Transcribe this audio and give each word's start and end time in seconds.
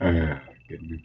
Uh, 0.00 0.38
goodness. 0.66 1.02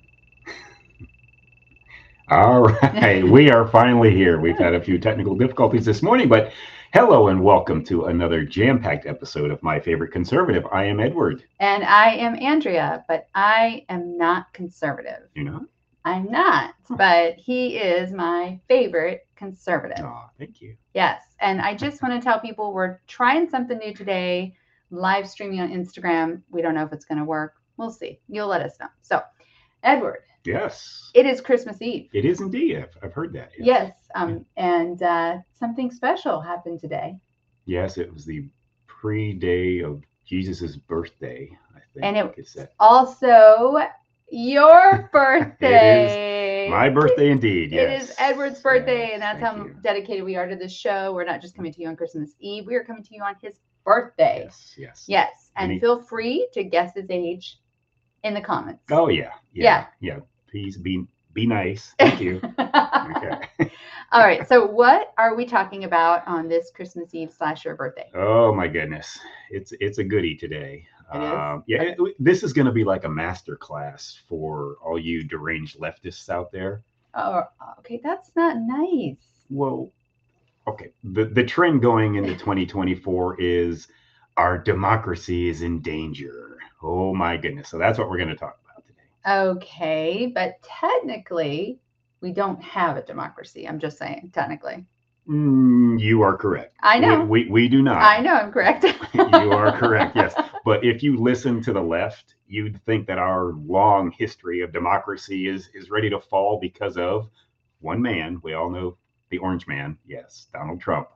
All 2.29 2.61
right, 2.61 3.21
we 3.25 3.51
are 3.51 3.67
finally 3.67 4.09
here. 4.09 4.39
We've 4.39 4.57
had 4.57 4.73
a 4.73 4.81
few 4.81 4.97
technical 4.97 5.35
difficulties 5.35 5.83
this 5.83 6.01
morning, 6.01 6.29
but 6.29 6.53
hello 6.93 7.27
and 7.27 7.43
welcome 7.43 7.83
to 7.85 8.05
another 8.05 8.45
jam 8.45 8.81
packed 8.81 9.05
episode 9.05 9.51
of 9.51 9.61
My 9.61 9.81
Favorite 9.81 10.13
Conservative. 10.13 10.65
I 10.71 10.85
am 10.85 11.01
Edward. 11.01 11.43
And 11.59 11.83
I 11.83 12.11
am 12.11 12.41
Andrea, 12.41 13.03
but 13.09 13.27
I 13.35 13.83
am 13.89 14.17
not 14.17 14.53
conservative. 14.53 15.27
You 15.33 15.43
know? 15.43 15.65
I'm 16.05 16.31
not, 16.31 16.75
but 16.91 17.35
he 17.35 17.77
is 17.77 18.13
my 18.13 18.57
favorite 18.69 19.27
conservative. 19.35 20.05
Oh, 20.05 20.29
thank 20.39 20.61
you. 20.61 20.77
Yes. 20.93 21.21
And 21.41 21.59
I 21.59 21.75
just 21.75 22.01
want 22.01 22.13
to 22.13 22.23
tell 22.23 22.39
people 22.39 22.71
we're 22.71 23.01
trying 23.07 23.49
something 23.49 23.77
new 23.77 23.93
today, 23.93 24.55
live 24.89 25.27
streaming 25.27 25.59
on 25.59 25.73
Instagram. 25.73 26.43
We 26.49 26.61
don't 26.61 26.75
know 26.75 26.83
if 26.85 26.93
it's 26.93 27.03
going 27.03 27.19
to 27.19 27.25
work. 27.25 27.55
We'll 27.77 27.91
see. 27.91 28.19
You'll 28.29 28.47
let 28.47 28.61
us 28.61 28.73
know. 28.79 28.87
So, 29.01 29.21
Edward, 29.83 30.19
Yes, 30.45 31.11
it 31.15 31.25
is 31.25 31.41
Christmas 31.41 31.81
Eve. 31.81 32.07
it 32.13 32.23
is 32.23 32.39
indeed. 32.39 32.77
I've, 32.77 32.89
I've 33.03 33.13
heard 33.13 33.33
that. 33.33 33.51
Yes. 33.57 33.93
Um, 34.13 34.45
and 34.57 35.01
uh, 35.01 35.37
something 35.57 35.89
special 35.91 36.39
happened 36.39 36.79
today. 36.79 37.15
Yes, 37.65 37.97
it 37.97 38.13
was 38.13 38.25
the 38.25 38.47
pre 38.85 39.33
day 39.33 39.79
of 39.81 40.03
Jesus's 40.25 40.77
birthday, 40.77 41.49
I 41.75 41.79
think. 41.93 42.05
And 42.05 42.17
it- 42.17 42.37
was. 42.37 42.57
Also, 42.79 43.77
your 44.29 45.09
birthday. 45.13 46.67
My 46.69 46.89
birthday 46.89 47.29
indeed. 47.31 47.73
It 47.73 47.75
Yes. 47.89 48.09
is 48.09 48.15
Edward's 48.19 48.59
birthday, 48.61 49.09
Yes, 49.09 49.13
and 49.13 49.21
that's 49.21 49.39
how 49.39 49.55
you. 49.65 49.75
dedicated 49.81 50.23
we 50.23 50.35
are 50.35 50.47
to 50.47 50.55
this 50.55 50.73
show. 50.73 51.13
We're 51.13 51.25
not 51.25 51.41
just 51.41 51.55
coming 51.55 51.73
to 51.73 51.81
you 51.81 51.87
on 51.87 51.95
Christmas 51.95 52.31
Eve, 52.39 52.65
we 52.65 52.75
are 52.75 52.83
coming 52.83 53.03
to 53.03 53.15
you 53.15 53.23
on 53.23 53.35
his 53.41 53.59
birthday. 53.83 54.41
Yes, 54.45 54.73
yes. 54.77 55.05
Yes. 55.07 55.51
And 55.57 55.71
Any- 55.71 55.79
feel 55.79 56.01
free 56.01 56.47
to 56.53 56.63
guess 56.63 56.93
his 56.95 57.09
age 57.09 57.57
in 58.25 58.33
the 58.33 58.41
comments. 58.41 58.83
Oh 58.91 59.07
yeah, 59.07 59.31
yeah, 59.53 59.85
yeah. 60.01 60.19
Please 60.49 60.77
be 60.77 61.05
be 61.33 61.45
nice. 61.45 61.93
Thank 61.99 62.19
you. 62.19 62.41
Okay. 63.17 63.71
All 64.11 64.21
right. 64.23 64.47
So, 64.47 64.65
what 64.65 65.13
are 65.17 65.35
we 65.35 65.45
talking 65.45 65.83
about 65.83 66.27
on 66.27 66.47
this 66.47 66.71
Christmas 66.75 67.13
Eve 67.13 67.31
slash 67.31 67.63
your 67.63 67.75
birthday? 67.75 68.09
Oh 68.15 68.53
my 68.53 68.67
goodness, 68.67 69.17
it's 69.51 69.71
it's 69.79 69.99
a 69.99 70.03
goodie 70.03 70.35
today. 70.35 70.85
It 71.13 71.17
is? 71.21 71.23
Um, 71.33 71.63
yeah, 71.67 71.81
it- 71.83 72.15
this 72.19 72.43
is 72.43 72.51
going 72.51 72.65
to 72.65 72.71
be 72.71 72.83
like 72.83 73.03
a 73.05 73.09
master 73.09 73.55
class 73.55 74.21
for 74.27 74.75
all 74.83 74.97
you 74.99 75.23
deranged 75.23 75.79
leftists 75.79 76.29
out 76.29 76.51
there. 76.51 76.81
Oh, 77.13 77.43
okay. 77.79 78.01
That's 78.03 78.31
not 78.35 78.57
nice. 78.57 79.17
Well, 79.49 79.91
okay. 80.67 80.91
The 81.03 81.25
the 81.25 81.43
trend 81.43 81.81
going 81.81 82.15
into 82.15 82.33
2024 82.33 83.39
is 83.39 83.87
our 84.37 84.57
democracy 84.57 85.47
is 85.49 85.61
in 85.61 85.79
danger. 85.81 86.54
Oh 86.85 87.13
my 87.15 87.35
goodness. 87.35 87.69
So 87.69 87.77
that's 87.79 87.97
what 87.97 88.09
we're 88.09 88.17
going 88.17 88.29
to 88.29 88.35
talk 88.35 88.59
about 88.63 88.85
today. 88.85 89.57
Okay. 89.57 90.31
But 90.33 90.61
technically, 90.61 91.79
we 92.21 92.31
don't 92.31 92.61
have 92.63 92.95
a 92.95 93.01
democracy. 93.01 93.67
I'm 93.67 93.79
just 93.79 93.97
saying, 93.97 94.31
technically. 94.33 94.85
Mm, 95.27 95.99
you 95.99 96.21
are 96.21 96.37
correct. 96.37 96.75
I 96.83 96.99
know. 96.99 97.21
We, 97.21 97.45
we, 97.45 97.49
we 97.49 97.67
do 97.67 97.81
not. 97.81 98.03
I 98.03 98.19
know 98.19 98.33
I'm 98.33 98.51
correct. 98.51 98.83
you 99.13 99.51
are 99.51 99.75
correct. 99.77 100.15
Yes. 100.15 100.35
But 100.63 100.85
if 100.85 101.01
you 101.01 101.17
listen 101.17 101.61
to 101.63 101.73
the 101.73 101.81
left, 101.81 102.35
you'd 102.47 102.79
think 102.85 103.07
that 103.07 103.17
our 103.17 103.53
long 103.53 104.11
history 104.11 104.61
of 104.61 104.71
democracy 104.71 105.47
is 105.47 105.69
is 105.73 105.89
ready 105.89 106.11
to 106.11 106.19
fall 106.19 106.59
because 106.59 106.97
of 106.97 107.29
one 107.79 107.99
man. 107.99 108.39
We 108.43 108.53
all 108.53 108.69
know 108.69 108.97
the 109.29 109.39
orange 109.39 109.65
man. 109.65 109.97
Yes, 110.05 110.45
Donald 110.53 110.79
Trump. 110.79 111.07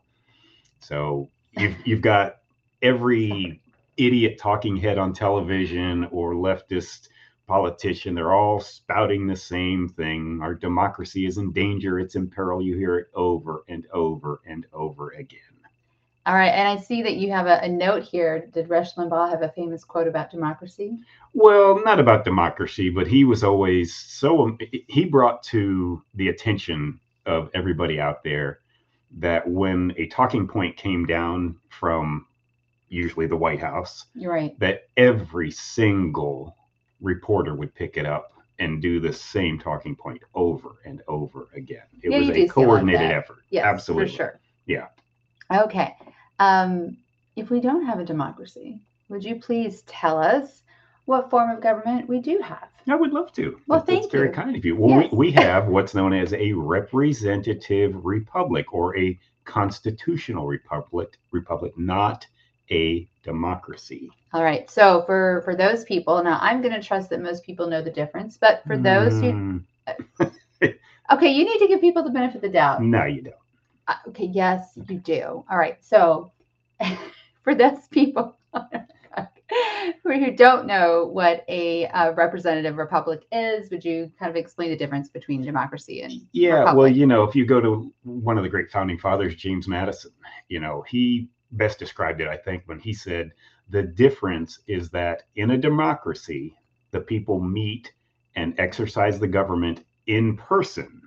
So 0.80 1.30
you've 1.58 1.76
you've 1.86 2.02
got 2.02 2.38
every 2.82 3.62
idiot 4.00 4.38
talking 4.40 4.76
head 4.78 4.98
on 4.98 5.14
television 5.14 6.06
or 6.12 6.34
leftist 6.34 7.10
politician 7.48 8.14
they're 8.14 8.34
all 8.34 8.60
spouting 8.60 9.26
the 9.28 9.36
same 9.36 9.90
thing 9.90 10.40
our 10.42 10.54
democracy 10.54 11.26
is 11.26 11.38
in 11.38 11.52
danger 11.52 12.00
it's 12.00 12.16
in 12.16 12.30
peril 12.30 12.62
you 12.62 12.78
hear 12.78 12.98
it 12.98 13.08
over 13.16 13.64
and 13.68 13.86
over 13.92 14.42
and 14.46 14.66
over 14.74 15.12
again 15.12 15.40
All 16.26 16.36
right. 16.36 16.50
And 16.50 16.68
I 16.68 16.78
see 16.78 17.02
that 17.02 17.16
you 17.16 17.32
have 17.32 17.48
a, 17.48 17.60
a 17.64 17.68
note 17.68 18.04
here. 18.04 18.48
Did 18.54 18.70
Rush 18.70 18.94
Limbaugh 18.94 19.32
have 19.32 19.42
a 19.42 19.50
famous 19.50 19.84
quote 19.84 20.08
about 20.08 20.30
democracy? 20.30 21.00
Well, 21.34 21.82
not 21.84 22.00
about 22.00 22.24
democracy, 22.24 22.90
but 22.90 23.08
he 23.08 23.24
was 23.24 23.44
always 23.44 23.96
so. 23.96 24.56
He 24.88 25.06
brought 25.06 25.42
to 25.44 26.04
the 26.14 26.28
attention 26.28 27.00
of 27.26 27.50
everybody 27.56 28.00
out 28.00 28.24
there 28.24 28.60
that 29.18 29.48
when 29.50 29.94
a 29.98 30.06
talking 30.08 30.48
point 30.48 30.78
came 30.78 31.08
down 31.08 31.56
from 31.70 32.28
usually 32.90 33.28
the 33.28 33.36
White 33.38 33.60
House, 33.62 34.06
You're 34.16 34.34
right. 34.34 34.60
that 34.60 34.84
every 34.98 35.52
single 35.52 36.56
reporter 37.02 37.56
would 37.56 37.74
pick 37.76 37.98
it 37.98 38.06
up 38.06 38.34
and 38.60 38.82
do 38.82 39.00
the 39.00 39.14
same 39.14 39.58
talking 39.58 39.96
point 39.96 40.22
over 40.36 40.78
and 40.86 41.02
over 41.08 41.48
again. 41.56 41.84
It 42.04 42.12
Yeah, 42.12 42.20
was 42.20 42.28
you 42.30 42.34
a 42.44 42.48
coordinated 42.48 43.02
that. 43.02 43.14
effort. 43.14 43.40
Yes, 43.52 43.66
absolutely. 43.66 44.10
For 44.10 44.16
sure. 44.16 44.40
Yeah. 44.66 44.88
Okay. 45.52 45.96
Um, 46.40 46.98
if 47.36 47.50
we 47.50 47.62
don't 47.62 47.86
have 47.86 48.00
a 48.00 48.06
democracy, 48.06 48.82
would 49.08 49.24
you 49.24 49.36
please 49.40 49.82
tell 49.84 50.18
us 50.22 50.62
what 51.06 51.30
form 51.30 51.50
of 51.50 51.62
government 51.62 52.08
we 52.10 52.20
do 52.20 52.40
have? 52.44 52.68
I 52.88 52.96
would 52.96 53.14
love 53.14 53.32
to. 53.34 53.60
Well, 53.68 53.80
That- 53.80 53.88
That's 53.88 54.00
thank 54.02 54.12
very 54.12 54.30
kind 54.30 54.56
of 54.56 54.66
you. 54.66 54.76
Well, 54.76 55.02
Yes. 55.02 55.12
we, 55.12 55.18
we 55.18 55.32
have 55.32 55.68
what's 55.68 55.96
known 55.96 56.12
as 56.14 56.34
a 56.34 56.52
representative 56.54 58.04
republic 58.06 58.74
or 58.74 58.98
a 58.98 59.18
constitutional 59.46 60.46
republic, 60.48 61.18
republic, 61.32 61.78
not 61.78 62.28
a 62.72 63.08
democracy. 63.24 64.10
All 64.34 64.44
right. 64.44 64.70
So 64.70 65.04
for 65.06 65.42
for 65.46 65.56
those 65.56 65.84
people, 65.86 66.24
now 66.24 66.40
I'm 66.42 66.62
going 66.62 66.74
to 66.74 66.82
trust 66.86 67.10
that 67.10 67.22
most 67.22 67.44
people 67.44 67.68
know 67.68 67.82
the 67.82 67.92
difference, 67.92 68.38
but 68.38 68.64
for 68.68 68.78
those 68.78 69.20
who 69.20 69.34
Mm, 69.34 69.64
Okay, 71.12 71.30
you 71.32 71.44
need 71.44 71.60
to 71.60 71.68
give 71.68 71.82
people 71.82 72.04
the 72.04 72.12
benefit 72.12 72.38
of 72.38 72.42
the 72.44 72.50
doubt. 72.50 72.84
no, 72.84 73.06
you 73.06 73.24
don't. 73.24 73.36
Uh, 73.88 73.96
Okay, 74.10 74.26
yes, 74.26 74.78
you 74.88 75.00
do. 75.00 75.44
All 75.50 75.58
right. 75.58 75.84
So 75.84 76.32
for 77.44 77.56
those 77.56 77.88
people 77.90 78.38
who 80.04 80.32
don't 80.36 80.68
know 80.68 81.06
what 81.12 81.44
a 81.48 81.88
uh, 81.88 82.12
representative 82.14 82.78
republic 82.78 83.24
is, 83.32 83.72
would 83.72 83.84
you 83.84 84.12
kind 84.20 84.30
of 84.30 84.36
explain 84.36 84.70
the 84.70 84.78
difference 84.78 85.10
between 85.10 85.42
democracy 85.44 86.02
and 86.02 86.14
Yeah, 86.32 86.74
well, 86.74 86.88
you 86.88 87.08
know, 87.08 87.24
if 87.24 87.36
you 87.36 87.46
go 87.46 87.60
to 87.60 87.92
one 88.04 88.38
of 88.38 88.44
the 88.44 88.50
great 88.50 88.70
founding 88.70 89.00
fathers, 89.00 89.36
James 89.36 89.68
Madison, 89.68 90.12
you 90.48 90.60
know, 90.60 90.84
he 90.88 91.28
best 91.52 91.80
described 91.80 92.22
it, 92.22 92.28
I 92.28 92.38
think, 92.38 92.64
when 92.66 92.80
he 92.80 92.94
said 92.94 93.32
the 93.70 93.84
difference 93.84 94.60
is 94.68 94.90
that 94.92 95.24
in 95.36 95.52
a 95.52 95.58
democracy, 95.58 96.56
the 96.92 97.02
people 97.02 97.40
meet 97.40 97.92
and 98.36 98.60
exercise 98.60 99.20
the 99.20 99.28
government 99.28 99.84
in 100.08 100.38
person. 100.38 101.02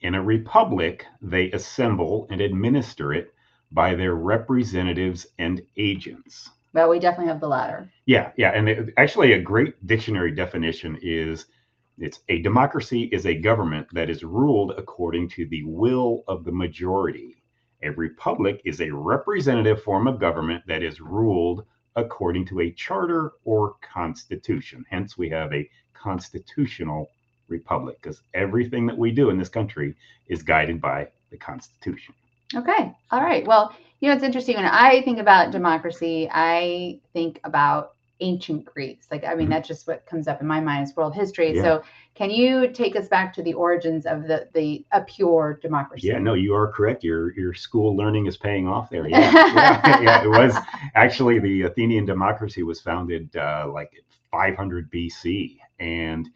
In 0.00 0.14
a 0.14 0.22
republic, 0.22 1.06
they 1.20 1.50
assemble 1.52 2.26
and 2.30 2.40
administer 2.40 3.12
it 3.12 3.34
by 3.72 3.94
their 3.94 4.14
representatives 4.14 5.26
and 5.38 5.62
agents. 5.76 6.50
Well, 6.72 6.90
we 6.90 6.98
definitely 6.98 7.28
have 7.28 7.40
the 7.40 7.48
latter. 7.48 7.90
Yeah, 8.04 8.32
yeah, 8.36 8.50
and 8.50 8.68
it, 8.68 8.94
actually, 8.96 9.32
a 9.32 9.40
great 9.40 9.86
dictionary 9.86 10.32
definition 10.32 10.98
is 11.02 11.46
it's 11.98 12.20
a 12.28 12.42
democracy 12.42 13.04
is 13.04 13.26
a 13.26 13.34
government 13.34 13.88
that 13.92 14.10
is 14.10 14.22
ruled 14.22 14.72
according 14.76 15.30
to 15.30 15.46
the 15.46 15.62
will 15.64 16.22
of 16.28 16.44
the 16.44 16.52
majority. 16.52 17.42
A 17.82 17.90
republic 17.90 18.60
is 18.64 18.80
a 18.80 18.90
representative 18.90 19.82
form 19.82 20.06
of 20.06 20.18
government 20.18 20.64
that 20.66 20.82
is 20.82 21.00
ruled 21.00 21.64
according 21.96 22.46
to 22.46 22.60
a 22.60 22.72
charter 22.72 23.32
or 23.44 23.76
constitution. 23.80 24.84
Hence, 24.90 25.16
we 25.16 25.28
have 25.30 25.52
a 25.52 25.68
constitutional 25.94 27.10
republic 27.48 27.98
because 28.00 28.22
everything 28.34 28.86
that 28.86 28.96
we 28.96 29.10
do 29.10 29.30
in 29.30 29.38
this 29.38 29.48
country 29.48 29.94
is 30.28 30.42
guided 30.42 30.80
by 30.80 31.08
the 31.30 31.36
Constitution. 31.36 32.14
Okay. 32.54 32.92
All 33.10 33.22
right. 33.22 33.46
Well, 33.46 33.74
you 34.00 34.08
know, 34.08 34.14
it's 34.14 34.24
interesting 34.24 34.56
when 34.56 34.66
I 34.66 35.02
think 35.02 35.18
about 35.18 35.50
democracy, 35.50 36.28
I 36.30 37.00
think 37.12 37.40
about 37.44 37.95
ancient 38.20 38.64
Greece. 38.64 39.06
Like, 39.10 39.24
I 39.24 39.34
mean, 39.34 39.46
Mhm. 39.46 39.50
that's 39.50 39.68
just 39.68 39.86
what 39.86 40.06
comes 40.06 40.26
up 40.28 40.40
in 40.40 40.46
my 40.46 40.60
mind 40.60 40.84
is 40.88 40.96
world 40.96 41.14
history. 41.14 41.54
Yeah. 41.54 41.62
So, 41.62 41.82
can 42.14 42.30
you 42.30 42.68
take 42.72 42.96
us 42.96 43.08
back 43.08 43.32
to 43.34 43.42
the 43.42 43.54
origins 43.54 44.06
of 44.06 44.26
the 44.26 44.48
the 44.54 44.84
a 44.92 45.02
pure 45.02 45.58
democracy? 45.62 46.08
Yeah, 46.08 46.18
no, 46.18 46.34
you 46.34 46.54
are 46.54 46.68
correct. 46.72 47.04
Your 47.04 47.32
your 47.38 47.54
school 47.54 47.96
learning 47.96 48.26
is 48.26 48.36
paying 48.36 48.66
off 48.66 48.90
there. 48.90 49.06
Yeah, 49.08 49.30
yeah, 49.54 50.02
yeah, 50.02 50.22
It 50.24 50.28
was 50.28 50.56
actually 50.94 51.38
the 51.38 51.62
Athenian 51.62 52.06
democracy 52.06 52.62
was 52.62 52.80
founded 52.80 53.34
uh, 53.36 53.68
like 53.72 53.92
500 54.30 54.90
BC, 54.90 55.58
and 55.78 56.28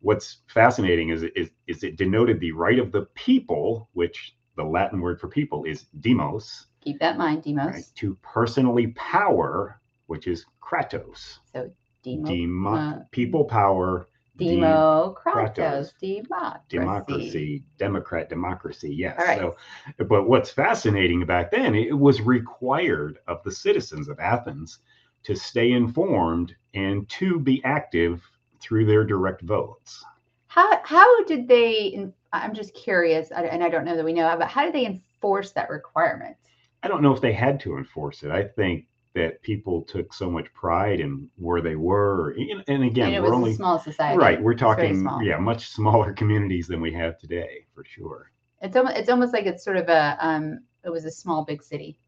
what's 0.00 0.38
fascinating 0.46 1.10
is, 1.10 1.22
is 1.22 1.50
is 1.66 1.84
it 1.84 1.96
denoted 1.96 2.40
the 2.40 2.52
right 2.52 2.78
of 2.78 2.92
the 2.92 3.02
people, 3.14 3.88
which 3.92 4.34
the 4.56 4.64
Latin 4.64 5.00
word 5.00 5.20
for 5.20 5.28
people 5.28 5.64
is 5.64 5.84
demos, 6.00 6.66
Keep 6.80 6.98
that 7.00 7.12
in 7.12 7.18
mind, 7.18 7.42
Demos. 7.44 7.72
right, 7.74 7.84
to 7.96 8.16
personally 8.22 8.88
power, 8.88 9.80
which 10.12 10.26
is 10.26 10.44
kratos. 10.60 11.38
So, 11.54 11.70
Demo, 12.04 12.28
Demo, 12.28 12.74
uh, 12.74 12.98
people 13.12 13.44
power. 13.44 14.08
de- 14.36 14.56
Democratos, 14.56 15.92
democracy. 15.98 16.22
democracy, 16.68 17.62
democrat 17.78 18.28
democracy. 18.28 18.94
Yes. 18.94 19.18
Right. 19.18 19.38
So, 19.38 19.56
but 20.04 20.28
what's 20.28 20.50
fascinating 20.50 21.24
back 21.24 21.50
then, 21.50 21.74
it 21.74 21.98
was 21.98 22.20
required 22.20 23.20
of 23.26 23.42
the 23.42 23.50
citizens 23.52 24.08
of 24.08 24.20
Athens 24.20 24.80
to 25.22 25.34
stay 25.34 25.72
informed 25.72 26.54
and 26.74 27.08
to 27.08 27.38
be 27.40 27.64
active 27.64 28.22
through 28.60 28.84
their 28.84 29.04
direct 29.04 29.40
votes. 29.40 30.04
How 30.48 30.78
how 30.84 31.24
did 31.24 31.48
they? 31.48 32.06
I'm 32.34 32.52
just 32.52 32.74
curious, 32.74 33.30
and 33.30 33.62
I 33.64 33.68
don't 33.70 33.86
know 33.86 33.96
that 33.96 34.04
we 34.04 34.12
know, 34.12 34.36
but 34.38 34.48
how 34.48 34.64
did 34.66 34.74
they 34.74 34.84
enforce 34.84 35.52
that 35.52 35.70
requirement? 35.70 36.36
I 36.82 36.88
don't 36.88 37.02
know 37.02 37.14
if 37.14 37.22
they 37.22 37.32
had 37.32 37.60
to 37.60 37.78
enforce 37.78 38.22
it. 38.24 38.30
I 38.30 38.42
think 38.44 38.86
that 39.14 39.42
people 39.42 39.82
took 39.82 40.12
so 40.14 40.30
much 40.30 40.52
pride 40.54 41.00
in 41.00 41.28
where 41.36 41.60
they 41.60 41.76
were. 41.76 42.30
And, 42.30 42.64
and 42.68 42.84
again, 42.84 43.06
and 43.08 43.14
it 43.16 43.20
we're 43.20 43.28
was 43.30 43.32
only 43.32 43.50
a 43.52 43.54
small 43.54 43.78
society. 43.78 44.18
right. 44.18 44.42
We're 44.42 44.54
talking, 44.54 45.06
yeah, 45.22 45.36
much 45.38 45.68
smaller 45.68 46.12
communities 46.20 46.66
than 46.66 46.80
we 46.80 46.92
have 46.94 47.18
today, 47.18 47.66
for 47.74 47.84
sure. 47.84 48.30
It's 48.62 48.76
almost 48.76 48.96
it's 48.96 49.08
almost 49.08 49.32
like 49.32 49.46
it's 49.46 49.64
sort 49.64 49.76
of 49.76 49.88
a 49.88 50.16
um. 50.20 50.60
It 50.84 50.90
was 50.90 51.04
a 51.04 51.10
small 51.10 51.44
big 51.44 51.62
city. 51.62 51.98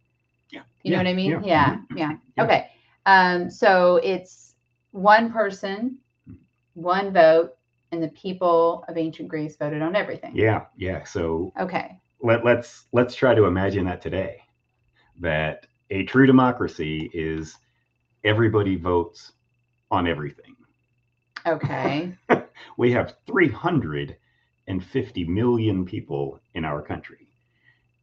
Yeah. 0.51 0.62
You 0.83 0.93
know 0.93 0.97
what 0.99 1.06
I 1.06 1.15
mean? 1.15 1.31
yeah, 1.31 1.41
Yeah. 1.45 1.75
mhm, 1.75 1.99
Yeah. 1.99 2.12
yeah. 2.37 2.45
Okay. 2.45 2.67
Um. 3.07 3.50
So 3.50 3.97
it's 4.03 4.55
one 4.93 5.33
person, 5.33 5.99
one 6.75 7.12
vote, 7.12 7.53
and 7.93 8.03
the 8.03 8.09
people 8.09 8.85
of 8.89 8.97
ancient 8.97 9.29
Greece 9.29 9.57
voted 9.57 9.83
on 9.83 9.95
everything. 9.97 10.35
Yeah, 10.35 10.62
yeah. 10.77 11.05
So 11.05 11.53
Okay. 11.61 11.99
let, 12.21 12.45
let's 12.45 12.87
let's 12.93 13.15
try 13.15 13.35
to 13.35 13.45
imagine 13.45 13.85
that 13.87 14.00
today. 14.00 14.39
That 15.21 15.67
a 15.91 16.05
true 16.05 16.27
democracy 16.27 17.11
is 17.13 17.57
everybody 18.25 18.77
votes 18.77 19.33
on 19.91 20.07
everything. 20.07 20.57
Okay. 21.47 22.13
We 22.77 22.93
have 22.93 23.15
350 23.27 25.25
million 25.25 25.85
people 25.85 26.41
in 26.55 26.65
our 26.65 26.83
country. 26.83 27.29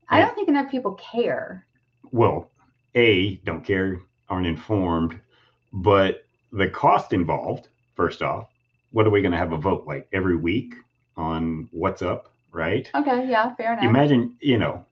I 0.10 0.19
don't 0.19 0.36
think 0.36 0.50
enough 0.50 0.69
people 0.69 0.94
care. 0.94 1.66
Well, 2.12 2.51
A, 2.95 3.36
don't 3.45 3.66
care, 3.66 4.01
aren't 4.30 4.48
informed, 4.48 5.19
but 5.72 6.25
the 6.51 6.68
cost 6.68 7.13
involved, 7.13 7.69
first 7.95 8.22
off, 8.22 8.50
what 8.92 9.07
are 9.07 9.10
we 9.10 9.22
going 9.22 9.31
to 9.31 9.38
have 9.38 9.54
a 9.54 9.57
vote 9.57 9.86
like 9.88 10.07
every 10.12 10.36
week 10.36 10.74
on 11.16 11.69
what's 11.72 12.01
up, 12.01 12.33
right? 12.51 12.89
Okay. 12.94 13.30
Yeah. 13.30 13.56
Fair 13.56 13.74
enough. 13.74 13.86
Imagine, 13.86 14.36
you 14.42 14.57
know, 14.57 14.86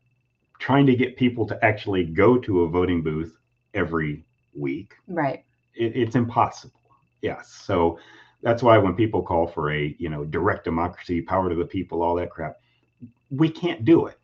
trying 0.60 0.86
to 0.86 0.96
get 0.96 1.18
people 1.18 1.46
to 1.48 1.66
actually 1.66 2.04
go 2.04 2.38
to 2.38 2.62
a 2.62 2.68
voting 2.70 3.02
booth 3.02 3.36
every 3.74 4.24
week. 4.54 4.94
right. 5.08 5.44
It, 5.76 5.96
it's 5.96 6.16
impossible. 6.16 6.80
Yes. 7.22 7.50
So 7.50 8.00
that's 8.42 8.62
why 8.64 8.78
when 8.78 8.94
people 8.94 9.22
call 9.22 9.48
for 9.48 9.72
a, 9.72 9.96
you 10.00 10.10
know, 10.10 10.24
direct 10.26 10.66
democracy, 10.66 11.22
power 11.22 11.50
to 11.50 11.56
the 11.56 11.66
people, 11.66 12.02
all 12.02 12.16
that 12.16 12.30
crap, 12.30 12.58
we 13.32 13.50
can't 13.50 13.84
do 13.86 14.08
it. 14.08 14.18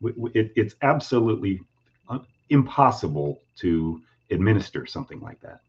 We, 0.00 0.12
we- 0.16 0.30
it 0.34 0.52
it's 0.56 0.74
absolutely 0.82 1.60
uh, 2.08 2.18
impossible 2.50 3.40
to 3.56 4.00
administer 4.30 4.86
something 4.86 5.20
like 5.20 5.40
that. 5.40 5.60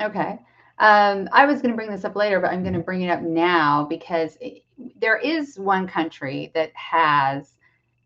Okay. 0.00 0.38
Um, 0.78 1.28
I 1.32 1.46
was 1.46 1.62
going 1.62 1.70
to 1.72 1.76
bring 1.76 1.90
this 1.90 2.04
up 2.04 2.16
later, 2.16 2.38
but 2.40 2.50
I'm 2.50 2.62
going 2.62 2.74
to 2.74 2.80
bring 2.80 3.02
it 3.02 3.08
up 3.08 3.22
now 3.22 3.84
because 3.88 4.36
it, 4.40 4.62
there 5.00 5.16
is 5.16 5.58
one 5.58 5.86
country 5.86 6.50
that 6.54 6.70
has, 6.74 7.55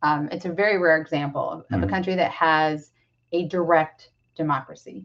um, 0.02 0.28
it's 0.32 0.44
a 0.44 0.50
very 0.52 0.78
rare 0.78 0.96
example 0.98 1.48
of, 1.50 1.64
of 1.72 1.82
a 1.82 1.86
Mhm. 1.86 1.90
country 1.90 2.14
that 2.14 2.30
has 2.30 2.92
a 3.32 3.46
direct 3.48 4.10
democracy. 4.34 5.04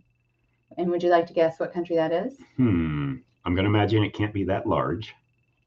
And 0.77 0.89
would 0.89 1.03
you 1.03 1.09
like 1.09 1.27
to 1.27 1.33
guess 1.33 1.59
what 1.59 1.73
country 1.73 1.95
that 1.95 2.11
is? 2.11 2.37
Hmm. 2.57 3.15
I'm 3.45 3.53
going 3.55 3.65
to 3.65 3.69
imagine 3.69 4.03
it 4.03 4.13
can't 4.13 4.33
be 4.33 4.43
that 4.45 4.65
large. 4.67 5.13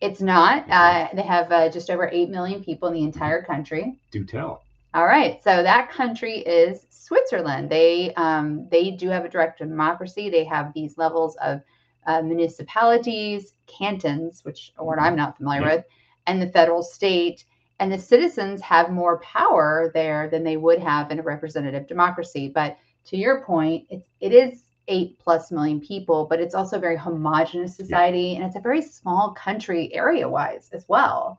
It's 0.01 0.21
not. 0.21 0.63
Okay. 0.65 0.73
Uh, 0.73 1.09
they 1.15 1.23
have 1.23 1.51
uh, 1.53 1.69
just 1.69 1.91
over 1.91 2.09
8 2.13 2.31
million 2.31 2.63
people 2.63 2.89
in 2.89 2.95
the 2.95 3.03
entire 3.05 3.43
country. 3.43 3.99
Do 4.11 4.25
tell. 4.25 4.63
All 4.95 5.07
right, 5.07 5.43
so 5.45 5.63
that 5.63 5.91
country 5.91 6.39
is 6.39 6.87
Switzerland. 6.91 7.69
They 7.71 8.15
um, 8.15 8.67
they 8.71 8.91
do 8.91 9.09
have 9.11 9.25
a 9.25 9.29
direct 9.29 9.59
democracy. 9.59 10.31
They 10.31 10.45
have 10.45 10.73
these 10.73 10.97
levels 10.99 11.37
of 11.43 11.61
uh, 12.07 12.23
municipalities, 12.23 13.53
cantons, 13.67 14.45
which 14.45 14.73
a 14.79 14.85
word 14.85 14.99
I'm 14.99 15.15
not 15.17 15.37
familiar 15.37 15.61
Yeah. 15.63 15.75
with, 15.77 15.85
and 16.27 16.41
the 16.41 16.49
federal 16.49 16.83
state. 16.83 17.45
And 17.81 17.93
the 17.93 17.99
citizens 17.99 18.61
have 18.63 18.91
more 18.91 19.21
power 19.21 19.91
there 19.95 20.29
than 20.29 20.43
they 20.43 20.57
would 20.57 20.81
have 20.81 21.11
in 21.11 21.21
a 21.21 21.23
representative 21.23 21.87
democracy. 21.87 22.49
But 22.49 22.77
to 23.07 23.17
your 23.17 23.43
point, 23.43 23.87
it, 23.89 24.07
it 24.21 24.33
is 24.33 24.65
eight 24.89 25.19
plus 25.19 25.53
million 25.53 25.81
people, 25.81 26.27
but 26.29 26.41
it's 26.41 26.55
also 26.55 26.77
a 26.77 26.81
very 26.81 26.97
homogenous 26.97 27.77
society, 27.77 28.35
and 28.35 28.45
it's 28.45 28.57
a 28.57 28.61
very 28.61 28.83
small 28.83 29.33
country 29.33 29.95
area 29.95 30.29
wise 30.29 30.71
as 30.73 30.85
well. 30.89 31.39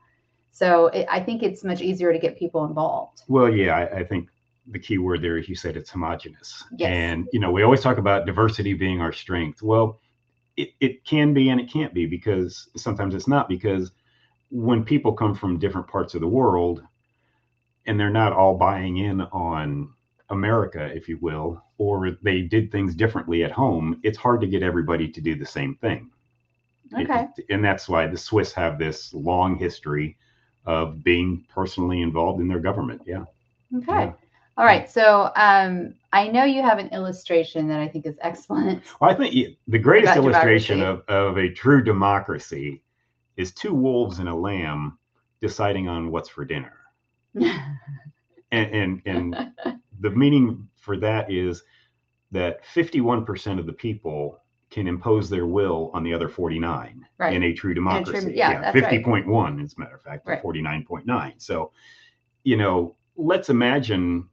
So 0.52 0.88
it, 0.88 1.08
I 1.10 1.20
think 1.20 1.44
it's 1.44 1.64
much 1.64 1.82
easier 1.82 2.14
to 2.14 2.20
get 2.20 2.38
people 2.38 2.66
involved. 2.66 3.24
Well, 3.28 3.54
yeah, 3.54 3.76
I, 3.76 4.00
I 4.00 4.04
think 4.04 4.30
the 4.68 4.80
key 4.80 4.98
word 4.98 5.22
there 5.22 5.38
is 5.38 5.50
you 5.50 5.56
said 5.56 5.76
it's 5.76 5.90
homogenous. 5.90 6.64
Yes. 6.78 6.92
And, 6.92 7.28
you 7.34 7.40
know, 7.40 7.52
we 7.52 7.64
always 7.64 7.82
talk 7.82 7.98
about 7.98 8.26
diversity 8.26 8.74
being 8.74 9.02
our 9.02 9.12
strength. 9.12 9.62
Well, 9.62 10.00
it, 10.58 10.70
it 10.80 11.04
can 11.06 11.34
be 11.34 11.50
and 11.50 11.60
it 11.60 11.72
can't 11.72 11.94
be 11.94 12.06
because 12.06 12.70
sometimes 12.76 13.16
it's 13.16 13.28
not 13.28 13.50
because 13.50 13.92
when 14.50 14.84
people 14.84 15.14
come 15.14 15.36
from 15.36 15.60
different 15.60 15.88
parts 15.88 16.16
of 16.16 16.22
the 16.22 16.28
world 16.28 16.84
and 17.86 18.00
they're 18.00 18.10
not 18.10 18.34
all 18.34 18.58
buying 18.58 18.98
in 18.98 19.22
on 19.22 19.94
America, 20.30 20.92
if 20.94 21.08
you 21.08 21.18
will, 21.22 21.64
or 21.78 22.12
they 22.22 22.42
did 22.42 22.72
things 22.72 22.96
differently 22.96 23.44
at 23.44 23.52
home, 23.52 24.00
it's 24.04 24.18
hard 24.18 24.42
to 24.42 24.48
get 24.48 24.62
everybody 24.64 25.08
to 25.08 25.22
do 25.22 25.36
the 25.36 25.46
same 25.46 25.76
thing. 25.76 26.10
It- 26.92 27.10
Okay. 27.10 27.28
and 27.52 27.64
that's 27.64 27.88
why 27.88 28.08
the 28.08 28.18
Swiss 28.18 28.52
have 28.54 28.80
this 28.80 29.14
long 29.14 29.58
history 29.58 30.18
of 30.66 31.04
being 31.04 31.46
personally 31.48 32.02
involved 32.02 32.42
in 32.42 32.48
their 32.48 32.60
government. 32.60 33.02
Yeah. 33.06 33.26
Okay. 33.78 33.86
Yeah. 34.06 34.12
All 34.58 34.66
right. 34.66 34.90
So 34.90 35.32
um, 35.36 35.94
I 36.12 36.28
know 36.28 36.44
you 36.44 36.62
have 36.64 36.80
an 36.80 36.90
illustration 36.90 37.68
that 37.70 37.80
I 37.80 37.88
think 37.88 38.06
is 38.06 38.18
excellent. 38.22 38.84
Well, 39.00 39.10
I 39.12 39.14
think 39.14 39.58
the 39.68 39.80
greatest 39.80 40.16
illustration 40.18 40.82
of, 40.82 41.04
of 41.08 41.38
a 41.38 41.50
true 41.54 41.84
democracy 41.84 42.82
is 43.40 43.52
two 43.54 43.74
wolves 43.74 44.20
and 44.20 44.30
a 44.30 44.36
lamb 44.36 44.98
deciding 45.42 45.88
on 45.88 46.12
what's 46.12 46.30
for 46.30 46.46
dinner. 46.46 46.74
And 48.52 48.74
and, 48.74 49.02
and 49.06 49.52
the 50.00 50.10
meaning 50.10 50.68
for 50.76 50.98
that 50.98 51.32
is 51.32 51.62
that 52.32 52.66
51% 52.66 53.60
of 53.60 53.68
the 53.68 53.74
people 53.74 54.42
can 54.72 54.88
impose 54.88 55.30
their 55.30 55.46
will 55.46 55.92
on 55.94 56.04
the 56.04 56.12
other 56.16 56.28
49 56.30 57.06
Right. 57.20 57.34
in 57.36 57.44
a 57.44 57.54
true 57.54 57.76
democracy. 57.76 58.34
yeah, 58.36 58.60
that's 58.60 58.82
right. 58.82 59.06
50.1 59.06 59.64
as 59.64 59.76
a 59.78 59.80
matter 59.80 59.96
of 59.96 60.02
fact, 60.02 60.28
Right. 60.28 60.42
49.9. 60.42 61.34
So, 61.38 61.72
you 62.44 62.58
know, 62.58 62.96
let's 63.16 63.50
imagine 63.50 64.28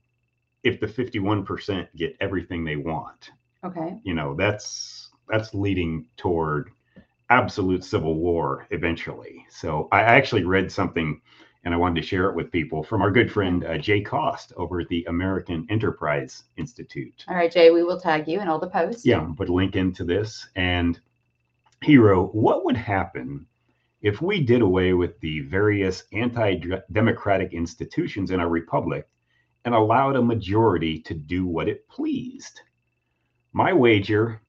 if 0.63 0.81
the 0.81 0.87
51% 0.87 1.89
get 1.97 2.17
everything 2.21 2.65
they 2.65 2.77
want 2.77 3.31
okay. 3.65 3.99
you 4.05 4.15
know 4.15 4.35
that's 4.35 5.11
that's 5.29 5.55
leading 5.55 6.07
toward 6.17 6.71
absolute 7.31 7.85
civil 7.85 8.15
war 8.15 8.67
eventually. 8.71 9.45
So 9.51 9.89
i 9.93 10.01
actually 10.01 10.45
read 10.45 10.71
something 10.71 11.21
and 11.65 11.75
i 11.75 11.77
wanted 11.77 12.01
to 12.01 12.07
share 12.07 12.29
it 12.31 12.37
with 12.37 12.53
people 12.53 12.83
from 12.85 13.03
our 13.03 13.11
good 13.11 13.33
friend 13.33 13.65
uh, 13.65 13.77
jay 13.79 14.01
cost 14.01 14.53
over 14.57 14.81
at 14.81 14.89
the 14.89 15.05
american 15.09 15.67
enterprise 15.71 16.45
institute. 16.57 17.25
All 17.29 17.35
right, 17.37 17.51
Jay, 17.53 17.71
we 17.71 17.83
will 17.83 17.99
tag 18.01 18.29
you 18.29 18.41
in 18.41 18.49
all 18.49 18.61
the 18.61 18.69
posts. 18.69 19.05
yeah 19.05 19.19
I'll 19.21 19.35
put 19.35 19.49
a 19.49 19.53
link 19.53 19.75
into 19.77 20.05
this. 20.05 20.49
And 20.57 21.01
he 21.83 21.99
wrote 21.99 22.35
what 22.35 22.65
would 22.65 22.77
happen 22.77 23.47
if 24.03 24.23
we 24.23 24.41
did 24.45 24.63
away 24.63 24.93
with 24.93 25.19
the 25.21 25.41
various 25.41 26.05
anti-democratic 26.13 27.53
institutions 27.53 28.31
in 28.31 28.41
our 28.41 28.49
republic 28.49 29.09
and 29.65 29.75
allowed 29.75 30.17
a 30.17 30.23
majority 30.23 31.01
to 31.01 31.15
do 31.15 31.47
what 31.47 31.69
it 31.69 31.89
pleased? 31.89 32.61
My 33.53 33.73
wager 33.73 34.41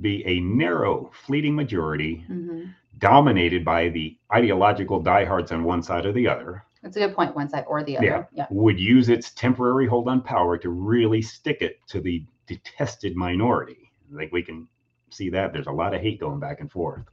be 0.00 0.24
a 0.26 0.40
narrow 0.40 1.10
fleeting 1.12 1.54
majority 1.54 2.24
hmm 2.26 2.66
dominated 2.98 3.64
by 3.64 3.88
the 3.88 4.16
ideological 4.32 5.00
diehards 5.00 5.52
on 5.52 5.64
one 5.64 5.82
side 5.82 6.04
or 6.04 6.12
the 6.12 6.28
other 6.28 6.62
That's 6.82 6.96
a 6.96 7.00
good 7.00 7.14
point. 7.14 7.34
One 7.34 7.48
side 7.48 7.64
or 7.66 7.82
the 7.82 7.96
other. 7.96 8.06
Yeah. 8.06 8.24
Yeah. 8.32 8.46
would 8.50 8.78
use 8.78 9.08
its 9.08 9.30
temporary 9.30 9.86
hold 9.86 10.06
on 10.06 10.20
power 10.20 10.58
to 10.58 10.68
really 10.68 11.22
stick 11.22 11.62
it 11.62 11.80
to 11.88 12.00
the 12.00 12.24
detested 12.46 13.16
minority. 13.16 13.90
I 14.12 14.18
think 14.18 14.32
we 14.32 14.42
can 14.42 14.68
see 15.10 15.30
that 15.30 15.52
there's 15.52 15.66
a 15.66 15.72
lot 15.72 15.94
of 15.94 16.00
hate 16.00 16.20
going 16.20 16.40
back 16.40 16.60
and 16.60 16.70
forth. 16.70 17.04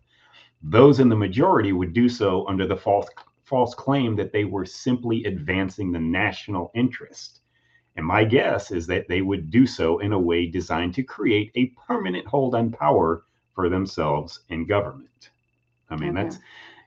Those 0.62 1.00
in 1.00 1.10
the 1.10 1.16
majority 1.16 1.72
would 1.72 1.94
do 1.94 2.10
so 2.10 2.46
under 2.48 2.68
the 2.68 2.78
false 2.78 3.08
false 3.44 3.74
claim 3.74 4.16
that 4.18 4.34
they 4.34 4.44
were 4.44 4.66
simply 4.66 5.24
advancing 5.24 5.92
the 5.92 6.00
national 6.00 6.70
interest. 6.76 7.42
And 7.98 8.06
my 8.06 8.24
guess 8.24 8.72
is 8.72 8.88
that 8.88 9.08
they 9.08 9.22
would 9.22 9.50
do 9.52 9.66
so 9.68 10.00
in 10.00 10.14
a 10.14 10.20
way 10.20 10.46
designed 10.48 10.94
to 10.96 11.04
create 11.04 11.52
a 11.56 11.74
permanent 11.88 12.28
hold 12.28 12.56
on 12.56 12.72
power 12.72 13.24
for 13.56 13.70
themselves 13.70 14.42
in 14.50 14.66
government. 14.68 15.32
I 15.90 15.96
mean, 15.96 16.12
Okay. 16.18 16.24
that's, 16.24 16.40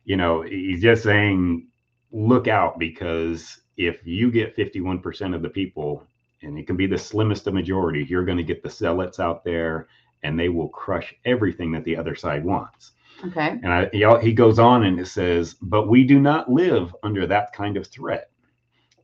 you 0.05 0.17
know, 0.17 0.43
he's 0.43 0.83
just 0.83 1.03
saying, 1.03 1.67
look 2.13 2.49
out 2.49 2.79
because 2.79 3.61
if 3.77 4.07
you 4.07 4.31
get 4.31 4.57
51% 4.57 5.35
of 5.35 5.43
the 5.43 5.49
people, 5.49 6.07
and 6.43 6.59
it 6.59 6.67
can 6.67 6.77
be 6.77 6.87
the 6.87 6.97
slimmest 6.99 7.47
of 7.47 7.55
majority, 7.55 8.05
you're 8.09 8.25
going 8.25 8.39
to 8.39 8.45
get 8.45 8.63
the 8.63 8.71
zealots 8.71 9.21
out 9.21 9.45
there 9.45 9.89
and 10.23 10.39
they 10.39 10.49
will 10.49 10.69
crush 10.69 11.15
everything 11.25 11.73
that 11.73 11.85
the 11.85 11.97
other 11.97 12.15
side 12.15 12.45
wants. 12.45 12.93
Okay. 13.27 13.49
And 13.63 13.69
I, 13.69 13.89
he, 13.93 14.07
he 14.23 14.33
goes 14.33 14.59
on 14.59 14.85
and 14.85 14.99
it 15.01 15.07
says, 15.07 15.55
but 15.61 15.89
we 15.89 16.05
do 16.05 16.21
not 16.21 16.51
live 16.51 16.95
under 17.03 17.27
that 17.27 17.53
kind 17.53 17.77
of 17.77 17.87
threat. 17.87 18.31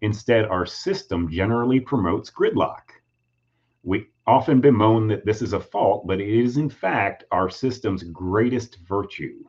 Instead, 0.02 0.44
our 0.46 0.66
system 0.66 1.30
generally 1.30 1.80
promotes 1.80 2.30
gridlock. 2.30 2.90
We 3.82 4.08
often 4.26 4.60
bemoan 4.60 5.08
that 5.08 5.24
this 5.24 5.42
is 5.42 5.52
a 5.52 5.60
fault, 5.60 6.06
but 6.06 6.20
it 6.20 6.28
is 6.28 6.56
in 6.56 6.68
fact 6.68 7.24
our 7.30 7.48
system's 7.48 8.02
greatest 8.02 8.78
virtue. 8.86 9.44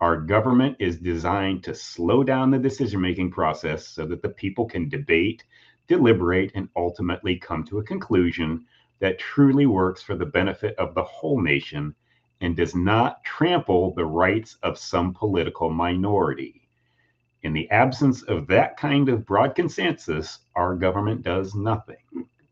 Our 0.00 0.20
government 0.20 0.76
is 0.78 0.98
designed 0.98 1.64
to 1.64 1.74
slow 1.74 2.22
down 2.22 2.50
the 2.50 2.58
decision 2.58 3.00
making 3.00 3.30
process 3.30 3.86
so 3.88 4.06
that 4.06 4.22
the 4.22 4.28
people 4.28 4.64
can 4.66 4.88
debate, 4.88 5.44
deliberate, 5.88 6.52
and 6.54 6.68
ultimately 6.76 7.36
come 7.36 7.64
to 7.64 7.78
a 7.78 7.84
conclusion 7.84 8.64
that 9.00 9.18
truly 9.18 9.66
works 9.66 10.02
for 10.02 10.16
the 10.16 10.26
benefit 10.26 10.76
of 10.78 10.94
the 10.94 11.02
whole 11.02 11.40
nation 11.40 11.94
and 12.40 12.56
does 12.56 12.74
not 12.74 13.24
trample 13.24 13.92
the 13.94 14.06
rights 14.06 14.56
of 14.62 14.78
some 14.78 15.12
political 15.12 15.70
minority. 15.70 16.67
In 17.42 17.52
the 17.52 17.70
absence 17.70 18.22
of 18.24 18.46
that 18.48 18.76
kind 18.76 19.08
of 19.08 19.24
broad 19.24 19.54
consensus, 19.54 20.40
our 20.56 20.74
government 20.74 21.22
does 21.22 21.54
nothing. 21.54 21.96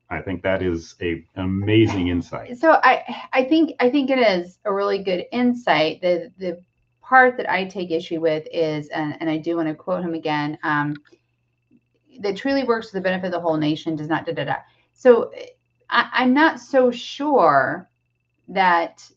I 0.08 0.20
think 0.20 0.42
that 0.42 0.62
is 0.62 0.94
a 1.02 1.24
amazing 1.34 2.08
insight. 2.08 2.56
So 2.58 2.78
I 2.82 3.02
I 3.32 3.44
think 3.44 3.72
I 3.80 3.90
think 3.90 4.10
it 4.10 4.18
is 4.18 4.58
a 4.64 4.72
really 4.72 5.02
good 5.02 5.24
insight. 5.32 6.00
The 6.00 6.32
the 6.38 6.62
part 7.02 7.36
that 7.36 7.50
I 7.50 7.64
take 7.64 7.90
issue 7.90 8.20
with 8.20 8.46
is, 8.52 8.88
and, 8.88 9.16
and 9.20 9.30
I 9.30 9.36
do 9.38 9.56
want 9.56 9.68
to 9.68 9.74
quote 9.74 10.02
him 10.02 10.14
again, 10.14 10.58
um, 10.64 10.96
that 12.20 12.36
truly 12.36 12.64
works 12.64 12.90
for 12.90 12.96
the 12.96 13.00
benefit 13.00 13.26
of 13.26 13.32
the 13.32 13.40
whole 13.40 13.56
nation 13.56 13.94
does 13.94 14.08
not 14.08 14.26
da 14.26 14.32
da 14.32 14.44
da. 14.44 14.56
So 14.92 15.30
I, 15.90 16.08
I'm 16.12 16.34
not 16.34 16.58
so 16.60 16.90
sure 16.90 17.88
that 18.48 19.08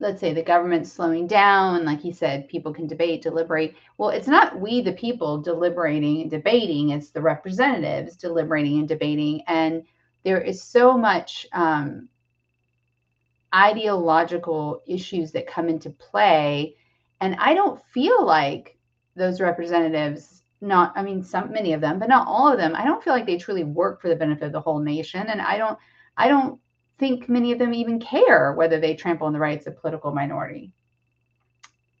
let's 0.00 0.20
say 0.20 0.32
the 0.32 0.42
government's 0.42 0.92
slowing 0.92 1.26
down 1.26 1.84
like 1.84 2.00
he 2.00 2.12
said 2.12 2.48
people 2.48 2.72
can 2.72 2.86
debate 2.86 3.22
deliberate. 3.22 3.76
Well 3.98 4.10
it's 4.10 4.28
not 4.28 4.58
we 4.58 4.80
the 4.80 4.92
people 4.92 5.38
deliberating 5.38 6.22
and 6.22 6.30
debating 6.30 6.90
it's 6.90 7.10
the 7.10 7.20
representatives 7.20 8.16
deliberating 8.16 8.78
and 8.80 8.88
debating 8.88 9.42
and 9.46 9.84
there 10.24 10.40
is 10.40 10.62
so 10.62 10.96
much 10.98 11.46
um, 11.52 12.08
ideological 13.54 14.82
issues 14.86 15.32
that 15.32 15.46
come 15.46 15.68
into 15.68 15.90
play 15.90 16.76
and 17.20 17.34
i 17.40 17.52
don't 17.52 17.82
feel 17.92 18.24
like 18.24 18.78
those 19.16 19.40
representatives 19.40 20.44
not 20.60 20.92
i 20.94 21.02
mean 21.02 21.20
some 21.20 21.50
many 21.50 21.72
of 21.72 21.80
them 21.80 21.98
but 21.98 22.08
not 22.08 22.28
all 22.28 22.46
of 22.50 22.58
them 22.58 22.76
i 22.76 22.84
don't 22.84 23.02
feel 23.02 23.12
like 23.12 23.26
they 23.26 23.36
truly 23.36 23.64
work 23.64 24.00
for 24.00 24.08
the 24.08 24.14
benefit 24.14 24.44
of 24.44 24.52
the 24.52 24.60
whole 24.60 24.78
nation 24.78 25.26
and 25.26 25.42
i 25.42 25.58
don't 25.58 25.76
i 26.16 26.28
don't 26.28 26.60
think 27.00 27.28
many 27.28 27.50
of 27.50 27.58
them 27.58 27.74
even 27.74 27.98
care 27.98 28.52
whether 28.52 28.78
they 28.78 28.94
trample 28.94 29.26
on 29.26 29.32
the 29.32 29.40
rights 29.40 29.66
of 29.66 29.76
political 29.80 30.12
minority. 30.12 30.72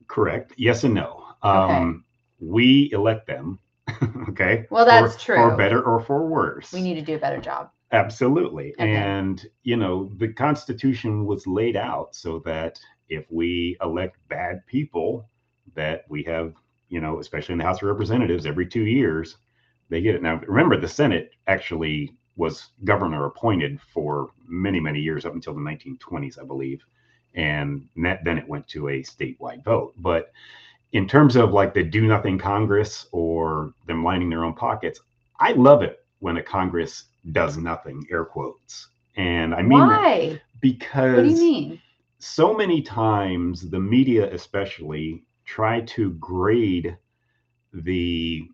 Correct. 0.06 0.52
Yes 0.56 0.84
and 0.84 0.94
no. 0.94 1.24
Um, 1.42 2.04
We 2.38 2.90
elect 2.92 3.26
them. 3.26 3.58
okay. 4.28 4.66
Well, 4.70 4.84
that's 4.84 5.22
true. 5.22 5.36
For 5.36 5.56
better 5.56 5.82
or 5.82 6.00
for 6.00 6.26
worse. 6.26 6.72
We 6.72 6.82
need 6.82 6.94
to 6.94 7.02
do 7.02 7.16
a 7.16 7.18
better 7.18 7.40
job. 7.40 7.70
Absolutely. 7.92 8.72
Okay. 8.74 8.94
And, 8.94 9.44
you 9.64 9.76
know, 9.76 10.12
the 10.18 10.28
Constitution 10.28 11.26
was 11.26 11.46
laid 11.46 11.76
out 11.76 12.14
so 12.14 12.38
that 12.44 12.78
if 13.08 13.24
we 13.30 13.76
elect 13.82 14.16
bad 14.28 14.64
people, 14.66 15.28
that 15.74 16.04
we 16.08 16.22
have, 16.24 16.54
you 16.88 17.00
know, 17.00 17.18
especially 17.18 17.54
in 17.54 17.58
the 17.58 17.64
House 17.64 17.82
of 17.82 17.88
Representatives, 17.88 18.46
every 18.46 18.66
two 18.66 18.84
years, 18.84 19.38
they 19.88 20.00
get 20.00 20.14
it. 20.14 20.22
Now, 20.22 20.40
remember, 20.46 20.76
the 20.76 20.88
Senate 20.88 21.32
actually 21.48 22.16
was 22.36 22.70
governor 22.84 23.26
appointed 23.26 23.80
for 23.92 24.30
many, 24.46 24.80
many 24.80 25.00
years 25.00 25.24
up 25.24 25.34
until 25.34 25.54
the 25.54 25.60
1920s, 25.60 26.40
I 26.40 26.44
believe. 26.44 26.82
And 27.34 27.88
that, 27.96 28.24
then 28.24 28.38
it 28.38 28.48
went 28.48 28.66
to 28.68 28.88
a 28.88 29.02
statewide 29.02 29.62
vote. 29.64 29.94
But 29.98 30.32
in 30.92 31.06
terms 31.06 31.36
of 31.36 31.52
like 31.52 31.74
the 31.74 31.82
do 31.82 32.06
nothing 32.06 32.38
Congress 32.38 33.06
or 33.12 33.74
them 33.86 34.02
lining 34.02 34.30
their 34.30 34.44
own 34.44 34.54
pockets, 34.54 35.00
I 35.38 35.52
love 35.52 35.82
it 35.82 36.04
when 36.18 36.36
a 36.36 36.42
Congress 36.42 37.04
does 37.32 37.56
nothing, 37.56 38.06
air 38.10 38.24
quotes. 38.24 38.88
And 39.16 39.54
I 39.54 39.62
mean, 39.62 39.78
why? 39.78 40.40
Because 40.60 41.16
what 41.16 41.24
do 41.24 41.30
you 41.30 41.36
mean? 41.36 41.82
So 42.18 42.54
many 42.54 42.82
times, 42.82 43.70
the 43.70 43.80
media, 43.80 44.32
especially, 44.32 45.24
try 45.44 45.80
to 45.82 46.10
grade 46.12 46.96
the 47.72 48.48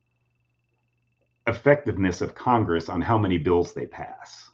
effectiveness 1.47 2.21
of 2.21 2.35
Congress 2.35 2.89
on 2.89 3.01
how 3.01 3.19
many 3.19 3.39
bills 3.39 3.73
they 3.73 3.87
pass. 3.87 4.51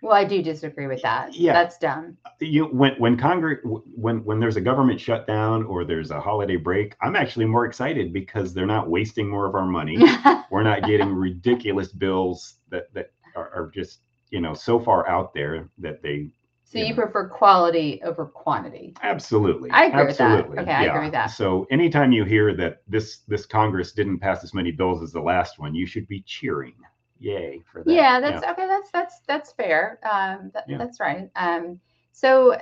Well, 0.00 0.12
I 0.12 0.24
do 0.24 0.42
disagree 0.42 0.86
with 0.86 1.02
that. 1.02 1.34
Yeah. 1.34 1.52
That's 1.52 1.78
dumb. 1.78 2.16
You 2.40 2.66
when 2.66 2.94
when 2.98 3.16
Congress 3.16 3.58
when 3.64 4.24
when 4.24 4.38
there's 4.38 4.56
a 4.56 4.60
government 4.60 5.00
shutdown 5.00 5.64
or 5.64 5.84
there's 5.84 6.10
a 6.10 6.20
holiday 6.20 6.56
break, 6.56 6.94
I'm 7.02 7.16
actually 7.16 7.46
more 7.46 7.64
excited 7.64 8.12
because 8.12 8.54
they're 8.54 8.66
not 8.66 8.88
wasting 8.88 9.28
more 9.28 9.46
of 9.46 9.54
our 9.56 9.66
money. 9.66 9.98
We're 10.50 10.62
not 10.62 10.84
getting 10.84 11.12
ridiculous 11.14 11.90
bills 11.90 12.56
that 12.68 12.92
that 12.94 13.10
are, 13.34 13.50
are 13.50 13.70
just 13.74 14.00
you 14.30 14.40
know 14.40 14.54
so 14.54 14.78
far 14.78 15.08
out 15.08 15.34
there 15.34 15.68
that 15.78 16.00
they 16.00 16.30
so 16.70 16.78
you 16.78 16.94
prefer 16.94 17.28
quality 17.28 18.00
over 18.04 18.26
quantity? 18.26 18.94
Absolutely. 19.02 19.70
I 19.70 19.86
agree 19.86 20.02
Absolutely. 20.02 20.48
with 20.50 20.56
that. 20.56 20.62
Okay, 20.62 20.72
I 20.72 20.84
agree 20.84 21.06
with 21.06 21.12
that. 21.12 21.26
So 21.28 21.66
anytime 21.70 22.12
you 22.12 22.24
hear 22.24 22.54
that 22.56 22.82
this 22.86 23.20
this 23.26 23.46
Congress 23.46 23.92
didn't 23.92 24.18
pass 24.18 24.44
as 24.44 24.52
many 24.52 24.70
bills 24.70 25.02
as 25.02 25.10
the 25.12 25.20
last 25.20 25.58
one, 25.58 25.74
you 25.74 25.86
should 25.86 26.06
be 26.08 26.20
cheering. 26.26 26.74
Yay 27.20 27.62
for 27.72 27.82
that. 27.82 27.90
Yeah, 27.90 28.20
that's 28.20 28.44
okay. 28.44 28.66
That's 28.66 28.90
that's 28.90 29.20
that's 29.26 29.52
fair. 29.52 29.98
Um, 30.10 30.50
that, 30.52 30.64
Yeah. 30.68 30.76
That's 30.76 31.00
right. 31.00 31.30
Um, 31.36 31.80
so 32.12 32.56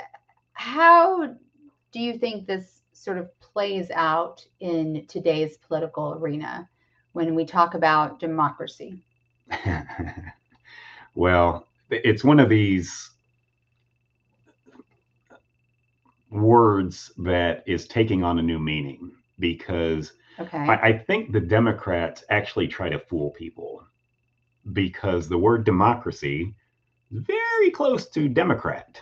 how 0.52 1.34
do 1.90 2.00
you 2.00 2.16
think 2.16 2.46
this 2.46 2.82
sort 2.92 3.18
of 3.18 3.28
plays 3.40 3.90
out 3.90 4.46
in 4.60 5.04
today's 5.08 5.56
political 5.58 6.14
arena 6.14 6.68
when 7.12 7.34
we 7.34 7.44
talk 7.44 7.74
about 7.74 8.20
democracy? 8.20 9.02
well, 11.14 11.66
it's 11.90 12.22
one 12.22 12.38
of 12.38 12.48
these 12.48 13.10
words 16.30 17.12
that 17.18 17.62
is 17.66 17.86
taking 17.86 18.24
on 18.24 18.38
a 18.38 18.42
new 18.42 18.58
meaning 18.58 19.12
because 19.38 20.12
Okay. 20.38 20.58
I, 20.58 20.74
I 20.88 20.98
think 20.98 21.32
the 21.32 21.40
Democrats 21.40 22.22
actually 22.28 22.68
try 22.68 22.90
to 22.90 22.98
fool 22.98 23.30
people 23.30 23.82
because 24.74 25.28
the 25.28 25.38
word 25.38 25.64
democracy 25.64 26.52
is 27.10 27.22
very 27.22 27.70
close 27.70 28.08
to 28.10 28.28
Democrat. 28.28 29.00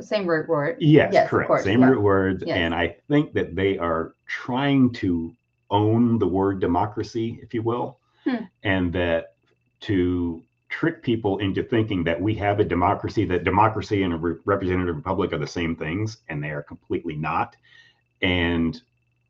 Same 0.00 0.26
root 0.26 0.48
word. 0.48 0.76
Yes, 0.80 1.12
Yes, 1.12 1.28
correct. 1.28 1.48
course, 1.48 1.64
Same 1.64 1.80
yeah. 1.80 1.88
root 1.88 2.02
words. 2.02 2.44
Yes. 2.46 2.56
And 2.56 2.74
I 2.74 2.96
think 3.08 3.32
that 3.34 3.54
they 3.56 3.78
are 3.78 4.14
trying 4.26 4.92
to 4.94 5.34
own 5.70 6.18
the 6.18 6.26
word 6.28 6.60
democracy, 6.60 7.38
if 7.42 7.52
you 7.52 7.62
will, 7.62 7.98
Hmm. 8.24 8.44
and 8.62 8.92
that 8.92 9.34
to 9.80 10.42
trick 10.68 11.02
people 11.02 11.38
into 11.38 11.62
thinking 11.62 12.04
that 12.04 12.20
we 12.20 12.34
have 12.34 12.60
a 12.60 12.64
democracy, 12.64 13.24
that 13.24 13.44
democracy 13.44 14.02
and 14.02 14.12
a 14.12 14.16
re- 14.16 14.36
representative 14.44 14.96
republic 14.96 15.32
are 15.32 15.38
the 15.38 15.46
same 15.46 15.74
things, 15.74 16.18
and 16.28 16.42
they 16.42 16.50
are 16.50 16.62
completely 16.62 17.16
not. 17.16 17.56
And 18.22 18.80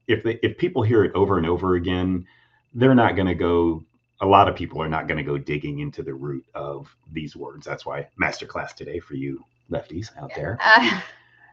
if 0.08 0.22
they, 0.24 0.38
if 0.42 0.58
people 0.58 0.82
hear 0.82 1.04
it 1.04 1.12
over 1.14 1.38
and 1.38 1.46
over 1.46 1.74
again, 1.76 2.26
they're 2.74 2.94
not 2.94 3.14
going 3.16 3.28
to 3.28 3.34
go. 3.34 3.84
A 4.20 4.26
lot 4.26 4.48
of 4.48 4.56
people 4.56 4.82
are 4.82 4.88
not 4.88 5.06
going 5.06 5.18
to 5.18 5.22
go 5.22 5.38
digging 5.38 5.78
into 5.78 6.02
the 6.02 6.12
root 6.14 6.44
of 6.54 6.88
these 7.12 7.36
words. 7.36 7.64
That's 7.64 7.86
why 7.86 8.08
masterclass 8.20 8.74
today 8.74 8.98
for 8.98 9.14
you 9.14 9.44
lefties 9.70 10.10
out 10.18 10.32
there. 10.34 10.58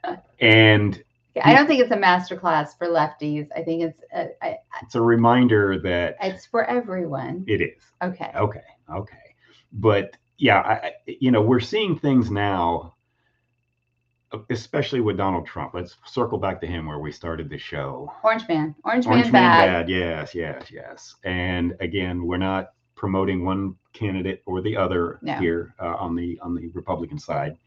Uh, 0.03 0.17
And 0.39 1.03
I 1.43 1.55
don't 1.55 1.65
think 1.65 1.81
it's 1.81 1.91
a 1.91 1.97
master 1.97 2.35
class 2.35 2.75
for 2.77 2.85
lefties. 2.87 3.47
I 3.55 3.63
think 3.63 3.81
it's 3.81 3.99
uh, 4.15 4.25
I, 4.39 4.57
it's 4.83 4.93
a 4.93 5.01
reminder 5.01 5.79
that 5.79 6.15
it's 6.21 6.45
for 6.45 6.63
everyone. 6.65 7.43
it 7.47 7.59
is. 7.61 7.81
Okay. 8.03 8.31
Okay. 8.35 8.61
Okay. 8.93 9.17
But 9.75 10.15
yeah, 10.37 10.59
I, 10.59 10.91
you 11.05 11.31
know, 11.31 11.41
we're 11.41 11.59
seeing 11.59 11.97
things 11.99 12.31
now, 12.31 12.95
especially 14.49 15.01
with 15.01 15.17
Donald 15.17 15.45
Trump. 15.45 15.73
Let's 15.73 15.97
circle 16.05 16.37
back 16.37 16.59
to 16.61 16.67
him 16.67 16.87
where 16.87 16.99
we 16.99 17.11
started 17.11 17.49
the 17.49 17.57
show. 17.57 18.11
Orange 18.23 18.47
man. 18.47 18.75
Orange, 18.83 19.05
Orange 19.05 19.31
man, 19.31 19.33
man 19.33 19.67
bad. 19.67 19.87
bad. 19.87 19.89
Yes, 19.89 20.35
yes, 20.35 20.71
yes. 20.71 21.15
And 21.23 21.75
again, 21.79 22.25
we're 22.25 22.37
not 22.37 22.69
promoting 22.95 23.43
one 23.45 23.75
candidate 23.93 24.41
or 24.45 24.61
the 24.61 24.75
other 24.77 25.19
No. 25.21 25.33
here 25.39 25.73
uh, 25.79 25.95
on 25.99 26.15
the 26.15 26.39
on 26.41 26.55
the 26.55 26.69
Republican 26.73 27.19
side. 27.19 27.57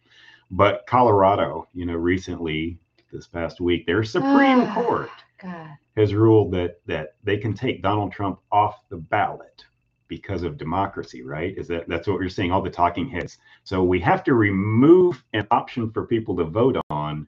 But 0.50 0.86
Colorado, 0.86 1.68
you 1.74 1.84
know, 1.84 1.94
recently 1.96 2.78
this 3.12 3.26
past 3.26 3.60
week, 3.60 3.86
their 3.86 4.02
Supreme 4.02 4.60
Ah. 4.60 4.74
Court 4.74 5.10
God. 5.42 5.70
has 5.96 6.14
ruled 6.14 6.52
that 6.52 6.80
that 6.86 7.14
they 7.22 7.36
can 7.36 7.52
take 7.54 7.82
Donald 7.82 8.12
Trump 8.12 8.38
off 8.50 8.76
the 8.88 8.96
ballot 8.96 9.64
because 10.08 10.42
of 10.42 10.56
democracy, 10.56 11.22
right? 11.22 11.56
Is 11.56 11.68
that 11.68 11.88
that's 11.88 12.08
what 12.08 12.18
we're 12.18 12.28
seeing 12.28 12.50
all 12.50 12.62
the 12.62 12.70
talking 12.70 13.08
heads. 13.08 13.38
So 13.64 13.84
we 13.84 14.00
have 14.00 14.24
to 14.24 14.34
remove 14.34 15.22
an 15.34 15.46
option 15.50 15.90
for 15.90 16.06
people 16.06 16.36
to 16.36 16.44
vote 16.44 16.76
on 16.90 17.26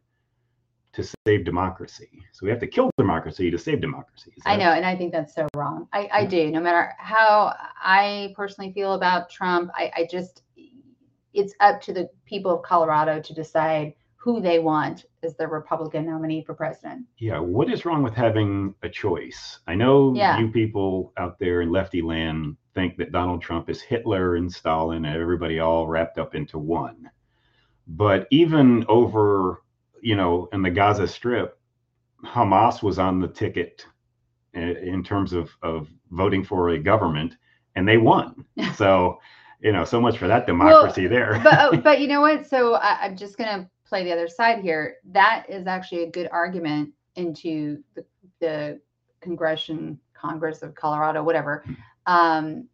to 0.92 1.04
save 1.26 1.44
democracy. 1.44 2.10
So 2.32 2.44
we 2.44 2.50
have 2.50 2.58
to 2.60 2.66
kill 2.66 2.90
democracy 2.98 3.50
to 3.50 3.58
save 3.58 3.80
democracy. 3.80 4.32
Is 4.36 4.42
I 4.44 4.56
know, 4.56 4.72
and 4.72 4.84
I 4.84 4.96
think 4.96 5.12
that's 5.12 5.34
so 5.34 5.46
wrong. 5.54 5.88
I, 5.92 6.08
I 6.12 6.20
Yeah. 6.22 6.28
do. 6.28 6.50
No 6.50 6.60
matter 6.60 6.94
how 6.98 7.54
I 7.80 8.32
personally 8.36 8.72
feel 8.72 8.94
about 8.94 9.30
Trump, 9.30 9.70
I, 9.74 9.92
I 9.94 10.08
just 10.10 10.42
it's 11.32 11.54
up 11.60 11.80
to 11.82 11.92
the 11.92 12.08
people 12.24 12.50
of 12.50 12.62
Colorado 12.62 13.20
to 13.20 13.34
decide 13.34 13.94
who 14.22 14.38
they 14.38 14.58
want 14.58 15.06
as 15.22 15.34
their 15.36 15.48
Republican 15.48 16.04
nominee 16.04 16.44
for 16.44 16.52
president. 16.52 17.06
Yeah, 17.16 17.38
what 17.38 17.70
is 17.72 17.86
wrong 17.86 18.02
with 18.02 18.12
having 18.12 18.74
a 18.82 18.88
choice? 18.88 19.60
I 19.66 19.74
know 19.74 20.12
Yeah. 20.14 20.38
you 20.38 20.48
people 20.50 21.14
out 21.16 21.38
there 21.38 21.62
in 21.62 21.70
lefty 21.72 22.02
land 22.02 22.56
think 22.74 22.98
that 22.98 23.12
Donald 23.12 23.40
Trump 23.40 23.70
is 23.70 23.80
Hitler 23.80 24.36
and 24.36 24.52
Stalin 24.52 25.06
and 25.06 25.16
everybody 25.16 25.58
all 25.58 25.86
wrapped 25.86 26.18
up 26.18 26.34
into 26.34 26.58
one. 26.58 27.10
But 27.88 28.26
even 28.30 28.84
over, 28.88 29.62
you 30.02 30.16
know, 30.16 30.50
in 30.52 30.60
the 30.60 30.70
Gaza 30.70 31.08
Strip, 31.08 31.58
Hamas 32.22 32.82
was 32.82 32.98
on 32.98 33.20
the 33.20 33.28
ticket 33.28 33.86
in, 34.52 34.76
in 34.76 35.02
terms 35.02 35.32
of 35.32 35.50
of 35.62 35.88
voting 36.10 36.44
for 36.44 36.68
a 36.70 36.78
government, 36.78 37.38
and 37.74 37.88
they 37.88 37.96
won. 37.96 38.44
so, 38.74 39.18
you 39.60 39.72
know, 39.72 39.84
so 39.84 39.98
much 39.98 40.18
for 40.18 40.28
that 40.28 40.46
democracy 40.46 41.08
Well, 41.08 41.10
there. 41.10 41.40
but 41.42 41.54
uh, 41.54 41.76
but 41.82 42.00
you 42.00 42.06
know 42.06 42.20
what? 42.20 42.46
So 42.46 42.74
I, 42.74 42.98
I'm 43.06 43.16
just 43.16 43.38
gonna 43.38 43.68
play 43.90 44.04
the 44.04 44.12
other 44.12 44.28
side 44.28 44.60
here. 44.60 44.96
That 45.10 45.44
is 45.48 45.66
actually 45.66 46.04
a 46.04 46.10
good 46.10 46.28
argument 46.32 46.94
into 47.16 47.82
the, 47.94 48.06
the 48.40 48.80
Congression 49.20 50.00
Congress 50.14 50.62
of 50.62 50.74
Colorado, 50.74 51.22
whatever. 51.22 51.64
Um, 52.06 52.68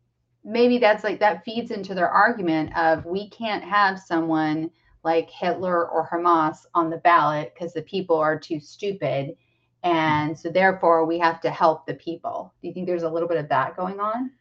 maybe 0.44 0.78
that's 0.78 1.02
like 1.02 1.18
that 1.20 1.44
feeds 1.44 1.72
into 1.72 1.94
their 1.94 2.08
argument 2.08 2.76
of 2.76 3.04
we 3.04 3.28
can't 3.30 3.64
have 3.64 3.98
someone 3.98 4.70
like 5.02 5.30
Hitler 5.30 5.88
or 5.88 6.08
Hamas 6.08 6.66
on 6.74 6.90
the 6.90 6.98
ballot 6.98 7.52
because 7.54 7.72
the 7.72 7.82
people 7.82 8.16
are 8.16 8.38
too 8.38 8.60
stupid. 8.60 9.36
And 9.82 10.38
so 10.38 10.50
therefore 10.50 11.06
we 11.06 11.18
have 11.18 11.40
to 11.42 11.50
help 11.50 11.86
the 11.86 11.94
people. 11.94 12.52
Do 12.60 12.68
you 12.68 12.74
think 12.74 12.86
there's 12.86 13.04
a 13.04 13.08
little 13.08 13.28
bit 13.28 13.38
of 13.38 13.48
that 13.48 13.76
going 13.76 14.00
on? 14.00 14.32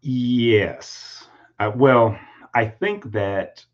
Yes. 0.00 1.28
Uh, 1.58 1.70
well, 1.74 2.18
I 2.54 2.66
think 2.66 3.12
that 3.12 3.64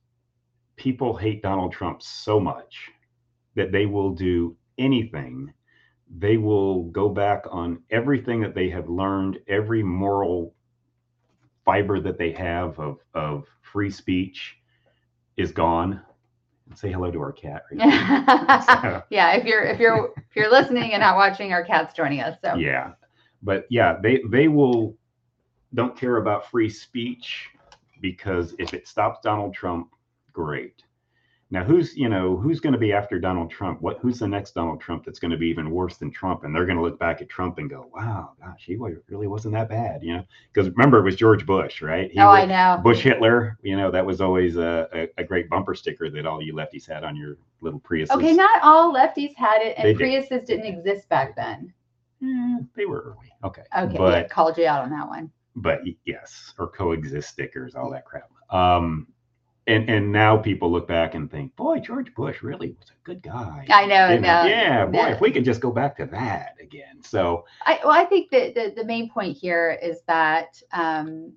people 0.79 1.17
hate 1.17 1.43
Donald 1.43 1.73
Trump 1.73 2.03
so 2.03 2.41
much 2.41 2.91
that 3.55 3.73
they 3.73 3.87
will 3.87 4.11
do 4.11 4.57
anything. 4.79 5.53
They 6.19 6.37
will 6.37 6.85
go 6.85 7.09
back 7.09 7.45
on 7.51 7.83
everything 7.91 8.41
that 8.41 8.55
they 8.55 8.71
have 8.71 8.89
learned, 8.89 9.39
every 9.49 9.83
moral 9.83 10.55
fiber 11.65 12.01
that 12.01 12.19
they 12.19 12.33
have 12.33 12.79
of, 12.79 12.99
of 13.15 13.45
free 13.61 13.91
speech 13.91 14.57
is 15.37 15.53
gone. 15.53 16.01
Say 16.75 16.93
hello 16.93 17.11
to 17.11 17.21
our 17.21 17.33
cat. 17.33 17.63
Right 17.71 19.03
yeah, 19.11 19.33
if 19.33 19.45
you're 19.45 19.63
if 19.65 19.81
you're 19.81 20.13
if 20.17 20.37
you're 20.37 20.51
listening 20.51 20.93
and 20.93 21.01
not 21.01 21.17
watching, 21.17 21.53
our 21.53 21.65
cat's 21.65 21.95
joining 21.95 22.21
us. 22.21 22.39
So 22.43 22.57
yeah 22.57 22.93
but 23.43 23.67
yeah 23.71 23.97
they 24.03 24.21
they 24.31 24.49
will 24.49 24.97
don't 25.75 25.97
care 25.97 26.17
about 26.17 26.51
free 26.51 26.69
speech 26.69 27.49
because 28.01 28.55
if 28.59 28.75
it 28.75 28.89
stops 28.89 29.19
donald 29.23 29.55
trump 29.55 29.89
great 30.39 30.85
now 31.51 31.65
who's 31.65 31.97
you 31.97 32.09
know 32.09 32.37
who's 32.37 32.61
going 32.61 32.73
to 32.73 32.79
be 32.79 32.93
after 32.93 33.19
donald 33.19 33.51
trump 33.51 33.83
what 33.83 33.99
who's 33.99 34.21
the 34.21 34.29
next 34.29 34.53
donald 34.53 34.81
trump 34.81 35.05
that's 35.05 35.19
going 35.19 35.33
to 35.33 35.37
be 35.37 35.49
even 35.49 35.69
worse 35.69 35.97
than 35.97 36.13
trump 36.13 36.45
and 36.45 36.55
they're 36.55 36.65
going 36.65 36.77
to 36.77 36.83
look 36.83 36.97
back 36.97 37.21
at 37.21 37.29
trump 37.29 37.59
and 37.59 37.69
go 37.69 37.91
wow 37.93 38.31
gosh 38.41 38.63
he 38.65 38.77
really 38.77 39.27
wasn't 39.27 39.53
that 39.53 39.69
bad 39.69 40.01
you 40.01 40.17
know 40.17 40.23
because 40.53 40.71
remember 40.71 40.99
it 40.99 41.03
was 41.03 41.17
george 41.17 41.45
bush 41.45 41.83
right 41.83 42.13
he 42.13 42.21
oh, 42.21 42.29
I 42.29 42.45
know. 42.45 42.81
bush 42.85 43.01
hitler 43.01 43.59
you 43.63 43.77
know 43.77 43.91
that 43.91 44.07
was 44.07 44.21
always 44.21 44.57
a, 44.57 44.89
a, 44.93 45.09
a 45.19 45.25
great 45.25 45.51
bumper 45.51 45.75
sticker 45.75 46.09
that 46.09 46.25
all 46.25 46.41
you 46.41 46.55
lefties 46.55 46.87
had 46.87 47.03
on 47.03 47.17
your 47.17 47.37
little 47.61 47.81
priuses 47.81 48.11
Okay, 48.11 48.33
not 48.33 48.63
all 48.63 48.95
lefties 48.95 49.35
had 49.35 49.61
it, 49.61 49.75
and 49.77 49.87
did. 49.87 49.97
Priuses 49.97 50.47
didn't 50.47 50.67
exist 50.67 51.09
back 51.09 51.35
then. 51.35 51.73
Eh, 52.23 52.59
they 52.77 52.87
were 52.87 53.01
early 53.01 53.33
okay 53.43 53.63
Okay, 53.77 53.97
but 53.97 54.23
yeah, 54.23 54.29
called 54.29 54.57
you 54.57 54.67
out 54.67 54.85
on 54.85 54.91
that 54.91 55.09
one. 55.09 55.33
but 55.57 55.81
yes, 56.05 56.55
or 56.59 56.69
coexist 56.69 57.29
stickers, 57.29 57.75
all 57.75 57.91
that 57.91 58.05
crap. 58.05 58.31
Um, 58.51 59.09
and 59.69 59.89
and 59.89 60.11
now 60.11 60.37
people 60.37 60.73
look 60.73 60.89
back 60.89 61.15
and 61.15 61.31
think, 61.31 61.55
boy, 61.55 61.79
George 61.79 62.13
Bush 62.15 62.43
really 62.43 62.71
was 62.79 62.89
a 62.89 63.05
good 63.05 63.23
guy. 63.23 63.67
I 63.71 63.87
know, 63.87 64.09
You 64.09 64.21
know, 64.21 64.43
no, 64.43 64.49
yeah, 64.49 64.87
boy, 64.87 64.93
no. 64.93 65.09
if 65.09 65.21
we 65.21 65.31
could 65.31 65.45
just 65.45 65.61
go 65.61 65.71
back 65.71 65.97
to 65.99 66.07
that 66.07 66.55
again. 66.61 67.03
So 67.03 67.45
I 67.67 67.79
well, 67.85 67.93
I 67.93 68.05
think 68.05 68.31
that 68.31 68.55
the, 68.55 68.73
the 68.75 68.85
main 68.85 69.11
point 69.11 69.37
here 69.37 69.79
is 69.83 70.01
that 70.07 70.61
um, 70.73 71.35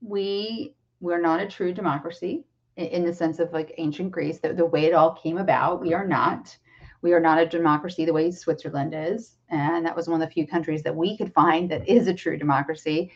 we 0.00 0.74
we're 1.00 1.20
not 1.20 1.40
a 1.40 1.46
true 1.46 1.72
democracy 1.72 2.44
in, 2.76 2.86
in 2.86 3.04
the 3.04 3.14
sense 3.14 3.38
of 3.38 3.52
like 3.52 3.74
ancient 3.78 4.10
Greece, 4.10 4.40
the, 4.40 4.52
the 4.52 4.66
way 4.66 4.86
it 4.86 4.94
all 4.94 5.12
came 5.12 5.38
about. 5.38 5.80
We 5.80 5.94
are 5.94 6.06
not. 6.06 6.56
We 7.00 7.12
are 7.12 7.20
not 7.20 7.38
a 7.38 7.46
democracy 7.46 8.04
the 8.04 8.12
way 8.12 8.32
Switzerland 8.32 8.92
is, 8.92 9.36
and 9.50 9.86
that 9.86 9.94
was 9.94 10.08
one 10.08 10.20
of 10.20 10.28
the 10.28 10.32
few 10.32 10.48
countries 10.48 10.82
that 10.82 10.96
we 10.96 11.16
could 11.16 11.32
find 11.32 11.70
that 11.70 11.88
is 11.88 12.08
a 12.08 12.14
true 12.14 12.36
democracy. 12.36 13.12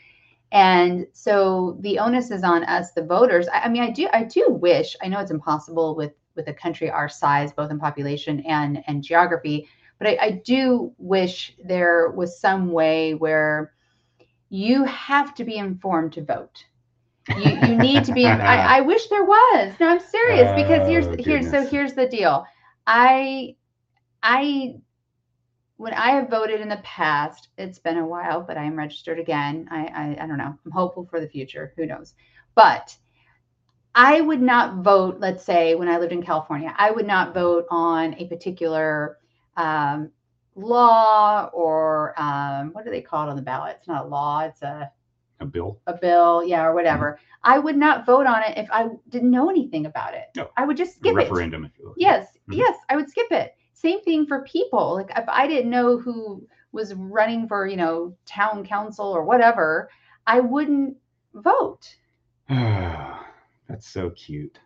And 0.52 1.06
so 1.14 1.78
the 1.80 1.98
onus 1.98 2.30
is 2.30 2.44
on 2.44 2.62
us, 2.64 2.92
the 2.92 3.02
voters. 3.02 3.48
I, 3.48 3.60
I 3.60 3.68
mean, 3.70 3.82
I 3.82 3.90
do, 3.90 4.08
I 4.12 4.24
do 4.24 4.46
wish. 4.50 4.94
I 5.02 5.08
know 5.08 5.18
it's 5.18 5.30
impossible 5.30 5.96
with 5.96 6.12
with 6.34 6.48
a 6.48 6.54
country 6.54 6.90
our 6.90 7.08
size, 7.08 7.52
both 7.52 7.70
in 7.70 7.78
population 7.78 8.40
and 8.40 8.84
and 8.86 9.02
geography, 9.02 9.68
but 9.98 10.08
I, 10.08 10.18
I 10.20 10.30
do 10.44 10.92
wish 10.98 11.56
there 11.64 12.10
was 12.10 12.38
some 12.38 12.70
way 12.70 13.14
where 13.14 13.72
you 14.50 14.84
have 14.84 15.34
to 15.36 15.44
be 15.44 15.56
informed 15.56 16.12
to 16.14 16.24
vote. 16.24 16.64
You, 17.28 17.52
you 17.68 17.76
need 17.88 18.04
to 18.04 18.12
be. 18.12 18.26
I, 18.26 18.78
I 18.78 18.80
wish 18.82 19.06
there 19.08 19.24
was. 19.24 19.72
No, 19.80 19.88
I'm 19.88 20.00
serious 20.00 20.50
because 20.54 20.86
here's 20.86 21.06
Oh, 21.06 21.16
here's 21.18 21.50
so 21.50 21.66
here's 21.66 21.94
the 21.94 22.06
deal. 22.06 22.44
I 22.86 23.56
I 24.22 24.74
when 25.82 25.94
I 25.94 26.10
have 26.10 26.30
voted 26.30 26.60
in 26.60 26.68
the 26.68 26.80
past, 26.84 27.48
it's 27.58 27.80
been 27.80 27.98
a 27.98 28.06
while, 28.06 28.40
but 28.40 28.56
I 28.56 28.62
am 28.62 28.76
registered 28.76 29.18
again. 29.18 29.66
I, 29.68 29.86
I 29.86 30.22
I 30.22 30.26
don't 30.28 30.38
know. 30.38 30.56
I'm 30.64 30.70
hopeful 30.70 31.04
for 31.10 31.18
the 31.18 31.28
future. 31.28 31.72
Who 31.76 31.86
knows? 31.86 32.14
But 32.54 32.96
I 33.92 34.20
would 34.20 34.40
not 34.40 34.84
vote. 34.84 35.18
Let's 35.18 35.42
say 35.44 35.74
when 35.74 35.88
I 35.88 35.98
lived 35.98 36.12
in 36.12 36.22
California, 36.22 36.72
I 36.78 36.92
would 36.92 37.06
not 37.06 37.34
vote 37.34 37.66
on 37.68 38.14
a 38.14 38.28
particular 38.28 39.18
um, 39.56 40.12
law 40.54 41.50
or 41.52 42.14
um, 42.16 42.72
what 42.74 42.84
do 42.84 42.92
they 42.92 43.02
call 43.02 43.26
it 43.26 43.30
on 43.30 43.36
the 43.36 43.42
ballot? 43.42 43.78
It's 43.80 43.88
not 43.88 44.04
a 44.04 44.08
law. 44.08 44.40
It's 44.42 44.62
a 44.62 44.88
a 45.40 45.46
bill. 45.46 45.80
a 45.88 45.94
bill, 45.94 46.44
yeah, 46.44 46.64
or 46.64 46.74
whatever. 46.74 47.18
I 47.42 47.58
would 47.58 47.76
not 47.76 48.06
vote 48.06 48.26
on 48.26 48.44
it 48.44 48.56
if 48.56 48.70
I 48.70 48.86
didn't 49.08 49.32
know 49.32 49.50
anything 49.50 49.86
about 49.86 50.14
it. 50.14 50.26
No. 50.36 50.48
I 50.56 50.64
would 50.64 50.76
just 50.76 50.94
skip 50.94 51.10
it. 51.14 51.16
referendum, 51.16 51.64
if 51.64 51.72
you 51.76 51.86
will. 51.86 51.94
Yes, 51.96 52.28
Mhm. 52.48 52.58
yes, 52.58 52.76
I 52.88 52.94
would 52.94 53.10
skip 53.10 53.32
it. 53.32 53.56
Same 53.82 54.00
thing 54.02 54.26
for 54.26 54.42
people. 54.44 54.94
Like 54.94 55.10
if 55.16 55.28
I 55.28 55.46
didn't 55.46 55.70
know 55.70 55.98
who 55.98 56.46
was 56.72 56.94
running 56.94 57.48
for, 57.48 57.66
you 57.66 57.76
know, 57.76 58.16
town 58.26 58.64
council 58.64 59.06
or 59.06 59.24
whatever, 59.24 59.90
I 60.26 60.40
wouldn't 60.40 60.96
vote. 61.34 61.94
That's 62.48 63.88
so 63.88 64.10
cute. 64.10 64.58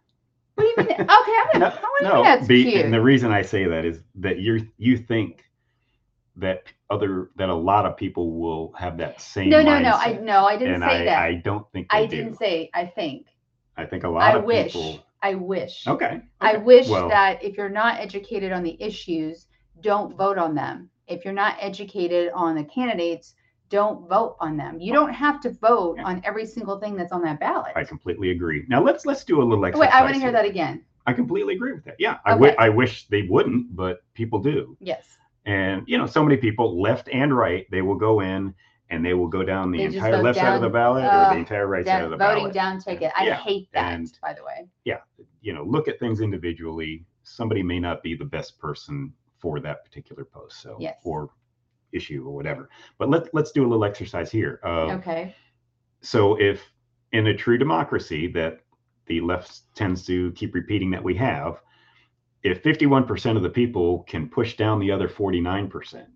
What 0.54 0.64
do 0.64 0.82
you 0.82 0.88
mean? 0.88 1.00
Okay, 1.00 1.36
I'm 1.54 1.60
No, 1.60 1.72
no, 2.02 2.22
that's 2.22 2.46
be- 2.46 2.64
cute? 2.70 2.84
and 2.84 2.92
the 2.92 3.00
reason 3.00 3.30
I 3.30 3.42
say 3.42 3.64
that 3.66 3.84
is 3.84 4.00
that 4.16 4.38
you 4.38 4.66
you 4.78 4.96
think 4.96 5.44
that 6.36 6.64
other 6.90 7.30
that 7.36 7.48
a 7.48 7.54
lot 7.54 7.86
of 7.86 7.96
people 7.96 8.38
will 8.40 8.72
have 8.72 8.96
that 8.98 9.20
same 9.20 9.48
no, 9.50 9.62
no, 9.62 9.78
no. 9.78 9.92
I 9.92 10.14
mindset, 10.14 10.22
no, 10.22 10.44
I 10.46 10.56
didn't 10.56 10.74
and 10.74 10.82
say 10.82 11.02
I, 11.02 11.04
that. 11.04 11.18
I 11.18 11.26
I, 11.28 11.34
don't 11.34 11.70
think 11.72 11.90
they 11.90 12.06
do. 12.06 12.16
didn't 12.16 12.36
say. 12.36 12.70
I 12.74 12.86
think. 12.86 13.26
I 13.76 13.84
think 13.84 14.04
a 14.04 14.08
lot 14.08 14.34
I 14.34 14.38
of 14.38 14.44
wish. 14.44 14.72
people. 14.72 15.00
I 15.26 15.34
wish. 15.34 15.86
Okay. 15.88 16.20
I 16.40 16.56
wish 16.58 16.88
Well, 16.88 17.08
that 17.08 17.42
if 17.42 17.56
you're 17.56 17.68
not 17.82 17.98
educated 18.00 18.52
on 18.52 18.62
the 18.62 18.76
issues, 18.80 19.46
don't 19.80 20.16
vote 20.16 20.38
on 20.38 20.54
them. 20.54 20.88
If 21.08 21.24
you're 21.24 21.34
not 21.34 21.56
educated 21.60 22.30
on 22.32 22.54
the 22.54 22.62
candidates, 22.64 23.34
don't 23.68 24.08
vote 24.08 24.36
on 24.38 24.56
them. 24.56 24.78
You 24.80 24.92
don't 24.92 25.12
have 25.12 25.40
to 25.40 25.50
vote 25.50 25.96
Yeah. 25.98 26.04
on 26.06 26.22
every 26.24 26.46
single 26.46 26.78
thing 26.78 26.94
that's 26.96 27.10
on 27.12 27.22
that 27.22 27.40
ballot. 27.40 27.72
I 27.74 27.82
completely 27.82 28.30
agree. 28.30 28.64
Now 28.68 28.80
let's 28.82 29.04
let's 29.04 29.24
do 29.24 29.42
a 29.42 29.44
little 29.44 29.64
exercise. 29.64 29.88
Wait, 29.88 29.94
I 29.98 30.02
want 30.02 30.14
to 30.14 30.20
hear 30.20 30.30
that 30.32 30.44
again. 30.44 30.84
I 31.08 31.12
completely 31.12 31.54
agree 31.54 31.72
with 31.72 31.84
that. 31.86 31.96
Yeah, 31.98 32.18
I 32.24 32.34
Okay. 32.34 32.54
I 32.56 32.68
wish 32.68 33.08
they 33.08 33.22
wouldn't, 33.22 33.74
but 33.74 34.02
people 34.14 34.38
do. 34.38 34.76
Yes. 34.80 35.18
And 35.44 35.82
you 35.86 35.98
know, 35.98 36.06
so 36.06 36.22
many 36.22 36.36
people, 36.36 36.80
left 36.80 37.08
and 37.12 37.36
right, 37.36 37.66
they 37.72 37.82
will 37.82 37.96
go 38.08 38.20
in 38.20 38.54
and 38.90 39.04
they 39.04 39.14
will 39.14 39.28
go 39.28 39.42
down 39.42 39.70
the 39.72 39.78
They 39.78 39.84
just 39.86 39.96
entire 39.96 40.12
go 40.12 40.22
left 40.22 40.38
side 40.38 40.54
of 40.54 40.60
the 40.60 40.68
down, 40.68 40.72
ballot 40.72 41.04
or 41.04 41.34
the 41.34 41.38
entire 41.40 41.66
right 41.66 41.84
side 41.86 42.04
of 42.04 42.10
the 42.10 42.16
ballot. 42.16 42.34
voting 42.34 42.52
ballot. 42.52 42.54
down 42.54 42.80
ticket. 42.80 43.12
I 43.16 43.26
Yeah, 43.26 43.34
hate 43.36 43.68
that, 43.72 43.94
and- 43.94 44.18
by 44.22 44.32
the 44.32 44.44
way. 44.44 44.68
Yeah, 44.84 45.00
you 45.40 45.52
know, 45.52 45.64
look 45.64 45.88
at 45.88 45.98
things 45.98 46.20
individually. 46.20 47.04
Somebody 47.24 47.62
may 47.62 47.80
not 47.80 48.02
be 48.02 48.14
the 48.14 48.24
best 48.24 48.58
person 48.58 49.12
for 49.38 49.58
that 49.60 49.84
particular 49.84 50.24
post, 50.24 50.60
so 50.62 50.76
Yes. 50.80 51.00
or 51.04 51.30
issue 51.92 52.24
or 52.26 52.34
whatever. 52.34 52.68
But 52.98 53.10
let 53.10 53.32
let's 53.34 53.50
do 53.52 53.62
a 53.64 53.68
little 53.68 53.84
exercise 53.84 54.30
here. 54.30 54.60
Okay. 54.64 55.34
So 56.00 56.38
if 56.40 56.70
in 57.12 57.28
a 57.28 57.34
true 57.34 57.58
democracy 57.58 58.26
that 58.28 58.60
the 59.06 59.20
left 59.20 59.74
tends 59.74 60.04
to 60.06 60.32
keep 60.32 60.54
repeating 60.54 60.90
that 60.90 61.02
we 61.02 61.14
have, 61.16 61.60
if 62.42 62.62
51% 62.62 63.36
of 63.36 63.42
the 63.42 63.48
people 63.50 64.02
can 64.04 64.28
push 64.28 64.56
down 64.56 64.78
the 64.78 64.90
other 64.90 65.08
49%, 65.08 66.06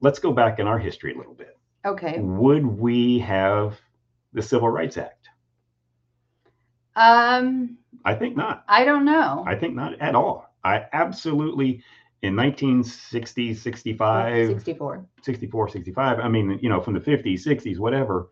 let's 0.00 0.18
go 0.18 0.32
back 0.32 0.58
in 0.58 0.66
our 0.66 0.78
history 0.78 1.14
a 1.14 1.16
little 1.16 1.34
bit. 1.34 1.56
Okay. 1.84 2.18
Would 2.18 2.66
we 2.66 3.18
have 3.20 3.78
the 4.32 4.42
Civil 4.42 4.68
Rights 4.68 4.96
Act? 4.96 5.28
Um, 6.96 7.78
I 8.04 8.14
think 8.14 8.36
not. 8.36 8.64
I 8.68 8.84
don't 8.84 9.04
know. 9.04 9.44
I 9.46 9.54
think 9.54 9.74
not 9.74 10.00
at 10.00 10.14
all. 10.14 10.52
I 10.64 10.86
absolutely 10.92 11.82
in 12.22 12.34
1960, 12.34 13.54
65, 13.54 14.48
64. 14.48 15.06
64, 15.22 15.68
65, 15.68 16.18
I 16.18 16.28
mean, 16.28 16.58
you 16.60 16.68
know, 16.68 16.80
from 16.80 16.94
the 16.94 17.00
50s, 17.00 17.46
60s, 17.46 17.78
whatever, 17.78 18.30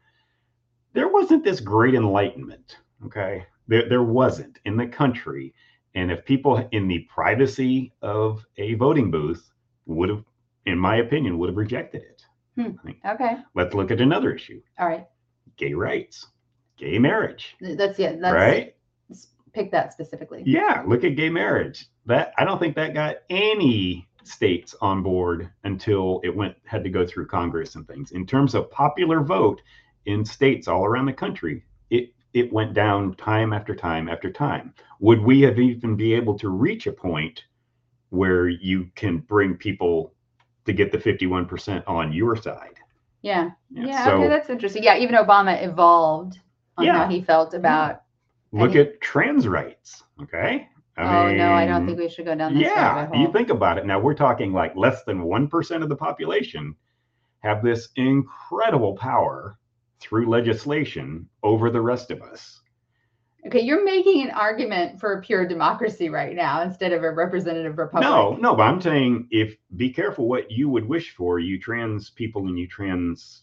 there 0.93 1.09
wasn't 1.09 1.45
this 1.45 1.61
great 1.61 1.95
enlightenment. 1.95 2.79
Okay. 3.05 3.47
There, 3.69 3.89
there 3.89 4.03
wasn't 4.03 4.59
in 4.65 4.77
the 4.77 4.87
country. 4.87 5.55
And 5.95 6.11
if 6.11 6.25
people 6.25 6.69
in 6.73 6.89
the 6.89 7.07
privacy 7.09 7.93
of 8.03 8.45
a 8.59 8.75
voting 8.75 9.11
booth 9.11 9.51
would 9.87 10.09
have, 10.09 10.25
in 10.67 10.79
my 10.79 10.97
opinion, 10.97 11.39
would 11.39 11.49
have 11.49 11.57
rejected 11.57 12.03
it. 12.03 12.23
Hmm. 12.57 12.71
Okay. 13.07 13.37
let's 13.55 13.75
look 13.75 13.91
at 13.91 14.01
another 14.01 14.33
issue 14.35 14.63
All 14.79 14.89
right. 14.89 15.07
gay 15.57 15.75
rights, 15.75 16.27
gay 16.79 16.99
marriage, 16.99 17.55
That's 17.61 17.99
yeah. 17.99 18.17
That's 18.21 18.35
right? 18.35 18.75
Pick 19.53 19.71
that 19.73 19.93
specifically. 19.93 20.43
Yeah. 20.45 20.83
Look 20.87 21.03
at 21.05 21.17
gay 21.17 21.31
marriage. 21.31 21.87
that 22.05 22.33
I 22.37 22.45
don't 22.45 22.59
think 22.59 22.77
that 22.77 22.93
got 22.93 23.17
any 23.31 24.07
states 24.23 24.75
on 24.83 25.03
board 25.03 25.49
until 25.65 26.21
it 26.25 26.35
went 26.35 26.57
had 26.65 26.85
to 26.85 26.91
go 26.91 27.07
through 27.07 27.27
Congress 27.27 27.75
and 27.75 27.87
things. 27.87 28.11
In 28.13 28.27
terms 28.27 28.55
of 28.55 28.71
popular 28.71 29.21
vote 29.21 29.63
in 30.05 30.25
states 30.25 30.69
all 30.69 30.85
around 30.85 31.07
the 31.07 31.13
country, 31.13 31.65
it 31.91 32.13
it 32.35 32.53
went 32.53 32.75
down 32.75 33.15
time 33.15 33.53
after 33.55 33.75
time 33.75 34.09
after 34.09 34.31
time. 34.31 34.75
Would 35.01 35.21
we 35.23 35.41
have 35.43 35.59
even 35.59 35.97
be 35.97 36.13
able 36.13 36.39
to 36.39 36.49
reach 36.51 36.87
a 36.87 36.93
point 36.93 37.45
where 38.11 38.49
you 38.49 38.91
can 38.95 39.19
bring 39.19 39.57
people 39.57 40.13
to 40.67 40.73
get 40.73 40.93
the 40.93 40.99
51% 40.99 41.83
on 41.87 42.13
your 42.13 42.37
side? 42.37 42.75
Yeah. 43.23 43.51
Yeah. 43.71 44.05
so 44.05 44.11
okay, 44.19 44.29
that's 44.29 44.51
interesting. 44.51 44.83
Yeah, 44.83 44.99
even 44.99 45.15
Obama 45.17 45.63
evolved 45.63 46.39
on 46.77 46.85
Yeah. 46.85 46.99
how 46.99 47.09
he 47.09 47.23
felt 47.23 47.55
about. 47.55 48.03
look 48.53 48.77
at 48.77 49.01
trans 49.01 49.49
rights. 49.49 50.03
Okay. 50.23 50.69
oh 50.99 51.33
no, 51.33 51.53
I 51.53 51.67
don't 51.67 51.87
think 51.87 51.99
we 51.99 52.09
should 52.09 52.25
go 52.25 52.35
down 52.35 52.55
this 52.55 52.63
yeah 52.63 53.11
you 53.13 53.31
think 53.31 53.51
about 53.51 53.77
it 53.77 53.85
now 53.85 53.99
we're 54.01 54.15
talking 54.15 54.51
like 54.53 54.75
less 54.77 55.05
than 55.05 55.19
1% 55.25 55.83
of 55.83 55.89
the 55.91 55.97
population 55.97 56.75
have 57.41 57.63
this 57.63 57.91
incredible 57.97 58.97
power 58.97 59.59
through 60.01 60.31
legislation 60.31 61.29
over 61.43 61.69
the 61.71 61.81
rest 61.81 62.11
of 62.11 62.23
us 62.23 62.63
Okay, 63.47 63.61
you're 63.61 63.85
making 63.85 64.23
an 64.23 64.31
argument 64.31 64.99
for 64.99 65.13
a 65.15 65.23
pure 65.23 65.47
democracy 65.47 66.09
right 66.09 66.35
now 66.35 66.63
instead 66.63 66.93
of 66.93 67.03
a 67.05 67.11
representative 67.11 67.79
republic. 67.79 68.09
no 68.09 68.37
no 68.41 68.55
but 68.57 68.65
i'm 68.65 68.81
saying 68.81 69.29
if 69.31 69.57
be 69.77 69.91
careful 69.91 70.27
what 70.29 70.51
you 70.51 70.69
would 70.69 70.87
wish 70.87 71.15
for 71.15 71.39
you 71.39 71.59
trans 71.61 72.11
people 72.11 72.47
and 72.49 72.59
you 72.59 72.67
trans 72.67 73.43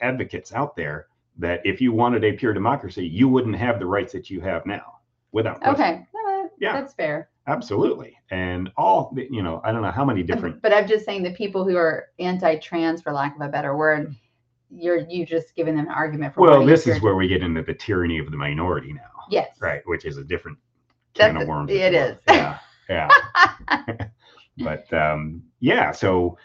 advocates 0.00 0.52
out 0.52 0.74
there 0.76 1.06
that 1.38 1.60
if 1.64 1.80
you 1.80 1.92
wanted 1.92 2.24
a 2.24 2.32
pure 2.32 2.52
democracy 2.52 3.06
you 3.06 3.28
wouldn't 3.28 3.56
have 3.56 3.78
the 3.78 3.86
rights 3.86 4.12
that 4.12 4.30
you 4.30 4.40
have 4.40 4.64
now 4.66 4.98
without 5.32 5.60
question. 5.60 5.74
Okay. 5.74 6.06
That- 6.12 6.50
Yeah. 6.58 6.72
That's 6.80 6.94
fair. 6.94 7.28
absolutely 7.46 8.16
and 8.30 8.70
all 8.76 9.14
you 9.30 9.42
know 9.42 9.60
i 9.64 9.72
don't 9.72 9.82
know 9.82 9.90
how 9.90 10.04
many 10.04 10.22
different 10.22 10.62
But 10.62 10.72
I'm 10.72 10.86
just 10.88 11.04
saying 11.04 11.22
the 11.24 11.32
people 11.32 11.62
who 11.68 11.76
are 11.76 12.06
anti-trans, 12.18 13.02
for 13.02 13.12
lack 13.12 13.34
of 13.36 13.42
a 13.42 13.48
better 13.48 13.76
word, 13.76 14.14
you're 14.76 14.98
you 15.08 15.24
just 15.24 15.54
giving 15.54 15.76
them 15.76 15.86
an 15.86 15.92
argument 15.92 16.34
for 16.34 16.40
well 16.40 16.64
this 16.64 16.86
is 16.86 17.00
where 17.02 17.14
we 17.14 17.28
get 17.28 17.42
into 17.42 17.62
the 17.62 17.74
tyranny 17.74 18.18
of 18.18 18.30
the 18.30 18.36
minority 18.36 18.92
now. 18.92 19.02
Yes. 19.30 19.56
right 19.60 19.82
which 19.86 20.04
is 20.04 20.18
a 20.18 20.24
different 20.24 20.58
can 21.14 21.34
That's 21.34 21.42
of 21.44 21.48
worms 21.48 21.70
it 21.70 21.94
is. 21.94 22.16
yeah 22.28 22.58
yeah. 22.88 23.08
But 24.58 24.92
um 24.92 25.42
yeah 25.60 25.90
so 25.92 26.38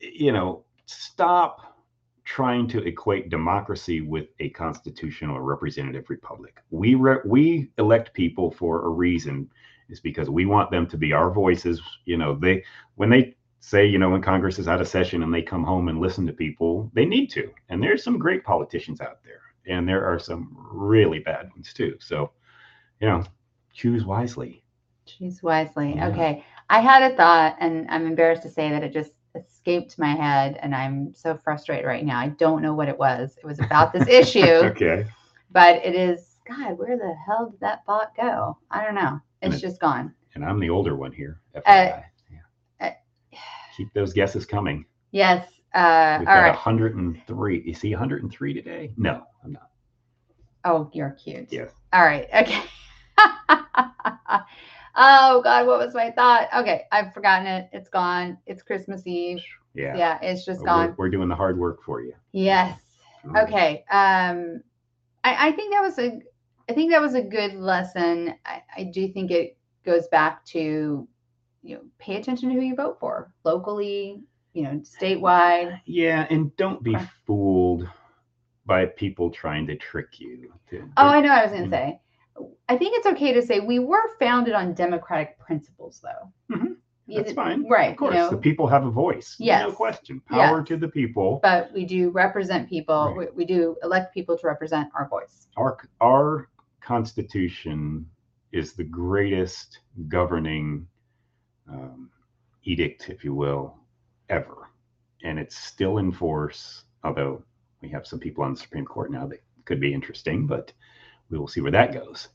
you 0.00 0.32
know 0.32 0.64
stop 0.86 1.78
trying 2.24 2.66
to 2.68 2.82
equate 2.82 3.28
democracy 3.28 4.00
with 4.00 4.28
a 4.40 4.48
constitutional 4.50 5.36
or 5.36 5.42
representative 5.42 6.08
republic. 6.08 6.58
We 6.70 6.94
re- 6.94 7.20
we 7.24 7.70
elect 7.78 8.14
people 8.14 8.50
for 8.50 8.86
a 8.86 8.88
reason. 8.88 9.50
Is 9.90 10.00
because 10.00 10.30
we 10.30 10.46
want 10.46 10.70
them 10.70 10.86
to 10.88 10.96
be 10.96 11.12
our 11.12 11.30
voices 11.30 11.80
you 12.06 12.16
know 12.16 12.34
they 12.34 12.64
when 12.94 13.10
they 13.10 13.36
say 13.66 13.86
you 13.86 13.98
know 13.98 14.10
when 14.10 14.20
congress 14.20 14.58
is 14.58 14.68
out 14.68 14.80
of 14.82 14.86
session 14.88 15.22
and 15.22 15.32
they 15.32 15.40
come 15.42 15.64
home 15.64 15.88
and 15.88 15.98
listen 16.00 16.26
to 16.26 16.32
people 16.32 16.90
they 16.94 17.06
need 17.06 17.28
to 17.28 17.50
and 17.70 17.82
there's 17.82 18.02
some 18.04 18.18
great 18.18 18.44
politicians 18.44 19.00
out 19.00 19.18
there 19.24 19.40
and 19.66 19.88
there 19.88 20.04
are 20.04 20.18
some 20.18 20.54
really 20.70 21.18
bad 21.18 21.48
ones 21.54 21.72
too 21.72 21.96
so 21.98 22.30
you 23.00 23.08
know 23.08 23.22
choose 23.72 24.04
wisely 24.04 24.60
Choose 25.06 25.42
wisely. 25.42 25.92
Yeah. 25.96 26.08
Okay. 26.08 26.44
I 26.70 26.80
had 26.80 27.02
a 27.12 27.14
thought, 27.14 27.56
and 27.60 27.86
I'm 27.90 28.06
embarrassed 28.06 28.42
to 28.44 28.48
say 28.48 28.70
that 28.70 28.82
it 28.82 28.90
just 28.94 29.12
escaped 29.34 29.98
my 29.98 30.14
head, 30.14 30.58
and 30.62 30.74
I'm 30.74 31.12
so 31.12 31.36
frustrated 31.44 31.84
right 31.84 32.06
now. 32.06 32.18
I 32.18 32.28
don't 32.28 32.62
know 32.62 32.72
what 32.72 32.88
it 32.88 32.98
was. 32.98 33.36
It 33.36 33.44
was 33.44 33.60
about 33.60 33.92
this 33.92 34.08
issue, 34.20 34.46
okay 34.72 35.04
but 35.50 35.84
it 35.84 35.94
is 35.94 36.38
God. 36.48 36.78
Where 36.78 36.96
the 36.96 37.14
hell 37.26 37.50
did 37.50 37.60
that 37.60 37.84
thought 37.84 38.16
go? 38.16 38.56
I 38.70 38.82
don't 38.82 38.94
know. 38.94 39.20
It's 39.42 39.56
it- 39.56 39.60
just 39.60 39.78
gone. 39.78 40.14
and 40.34 40.42
i'm 40.44 40.58
the 40.58 40.70
older 40.70 40.96
one 40.96 41.12
here 41.12 41.38
Uh, 41.54 41.60
FYI. 41.60 42.04
yeah. 42.32 42.38
uh, 42.88 42.90
keep 43.76 43.92
those 43.94 44.12
guesses 44.12 44.44
coming 44.46 44.84
Yes. 45.12 45.46
Uh, 45.74 46.16
we've 46.20 46.28
all 46.28 46.34
got 46.34 46.42
right. 46.42 46.52
103 46.54 47.62
you 47.66 47.74
see 47.74 47.90
103 47.90 48.54
today 48.54 48.92
no 48.96 49.22
i'm 49.44 49.52
not 49.52 49.70
Oh, 50.66 50.88
you're 50.94 51.10
cute. 51.10 51.48
Yes. 51.52 51.70
All 51.92 52.00
right. 52.02 52.26
Okay. 52.34 52.62
oh 54.96 55.40
God, 55.42 55.66
what 55.66 55.78
was 55.78 55.94
my 55.94 56.10
thought? 56.10 56.48
Okay, 56.56 56.84
I've 56.92 57.12
forgotten 57.12 57.46
it. 57.46 57.68
It's 57.72 57.88
gone. 57.88 58.38
It's 58.46 58.62
Christmas 58.62 59.06
Eve. 59.06 59.42
yeah, 59.74 59.96
Yeah, 59.96 60.18
it's 60.22 60.44
just 60.44 60.60
We're- 60.60 60.70
gone. 60.70 60.94
We're, 60.96 61.10
doing 61.10 61.28
the 61.28 61.34
hard 61.34 61.58
work 61.58 61.82
for 61.84 62.00
you 62.00 62.14
Yes. 62.32 62.80
Okay. 63.36 63.84
Um, 63.90 64.62
I, 65.22 65.48
I 65.48 65.52
think 65.52 65.72
that 65.74 65.82
was 65.82 65.98
a, 65.98 66.20
I 66.68 66.72
think 66.72 66.90
that 66.92 67.00
was 67.02 67.14
a 67.14 67.22
good 67.22 67.54
lesson. 67.54 68.34
I, 68.46 68.62
I 68.76 68.84
do 68.84 69.08
think 69.08 69.30
it 69.30 69.56
goes 69.84 70.06
back 70.08 70.44
to, 70.46 71.06
you 71.64 71.76
know, 71.76 71.82
pay 71.98 72.16
attention 72.16 72.50
to 72.50 72.54
who 72.54 72.60
you 72.60 72.74
vote 72.76 72.98
for 73.00 73.32
locally, 73.44 74.20
you 74.52 74.62
know, 74.62 74.80
statewide. 75.00 75.80
yeah 75.86 76.26
and 76.30 76.54
don't 76.56 76.82
be 76.82 76.94
Okay. 76.94 77.06
fooled 77.26 77.88
by 78.66 78.86
people 78.86 79.30
trying 79.30 79.66
to 79.66 79.76
trick 79.76 80.20
you 80.20 80.52
to- 80.70 80.88
Oh, 80.96 81.08
I 81.08 81.20
know. 81.20 81.28
what 81.30 81.38
I 81.38 81.42
was 81.42 81.52
going 81.52 81.64
to 81.64 81.70
say. 81.70 82.00
I 82.68 82.76
think 82.76 82.96
it's 82.96 83.06
okay 83.06 83.32
to 83.32 83.42
say 83.42 83.60
we 83.60 83.78
were 83.78 84.16
founded 84.18 84.54
on 84.54 84.74
democratic 84.74 85.38
principles, 85.38 86.00
though. 86.02 86.56
Mhm. 86.56 86.76
You- 87.06 87.22
That's 87.22 87.32
fine. 87.32 87.66
right? 87.68 87.90
of 87.92 87.96
course 87.98 88.14
you 88.14 88.20
know, 88.20 88.30
the 88.30 88.36
people 88.38 88.66
have 88.66 88.86
a 88.86 88.90
voice 88.90 89.36
Yes, 89.38 89.62
no 89.68 89.72
question 89.72 90.20
power 90.20 90.58
Yes. 90.60 90.68
to 90.68 90.76
the 90.78 90.88
people 90.88 91.38
but 91.42 91.70
we 91.74 91.84
do 91.84 92.10
represent 92.10 92.68
people. 92.68 93.14
Right. 93.14 93.28
We, 93.34 93.44
we 93.44 93.44
do 93.44 93.76
elect 93.82 94.14
people 94.14 94.36
to 94.38 94.46
represent 94.46 94.88
our 94.96 95.06
voice. 95.08 95.48
our 95.58 95.76
our 96.00 96.48
constitution 96.80 98.06
is 98.52 98.72
the 98.74 98.84
greatest 98.84 99.80
governing 100.08 100.86
um, 101.70 102.10
edict, 102.64 103.08
if 103.08 103.24
you 103.24 103.34
will, 103.34 103.76
ever, 104.28 104.70
and 105.22 105.38
it's 105.38 105.56
still 105.56 105.98
in 105.98 106.12
force. 106.12 106.84
Although 107.02 107.42
we 107.82 107.88
have 107.90 108.06
some 108.06 108.18
people 108.18 108.44
on 108.44 108.54
the 108.54 108.60
Supreme 108.60 108.84
Court 108.86 109.10
now 109.10 109.26
that 109.26 109.42
could 109.64 109.80
be 109.80 109.92
interesting, 109.92 110.46
but 110.46 110.72
we 111.30 111.38
will 111.38 111.48
see 111.48 111.60
where 111.60 111.72
that 111.72 111.92
goes. 111.92 112.28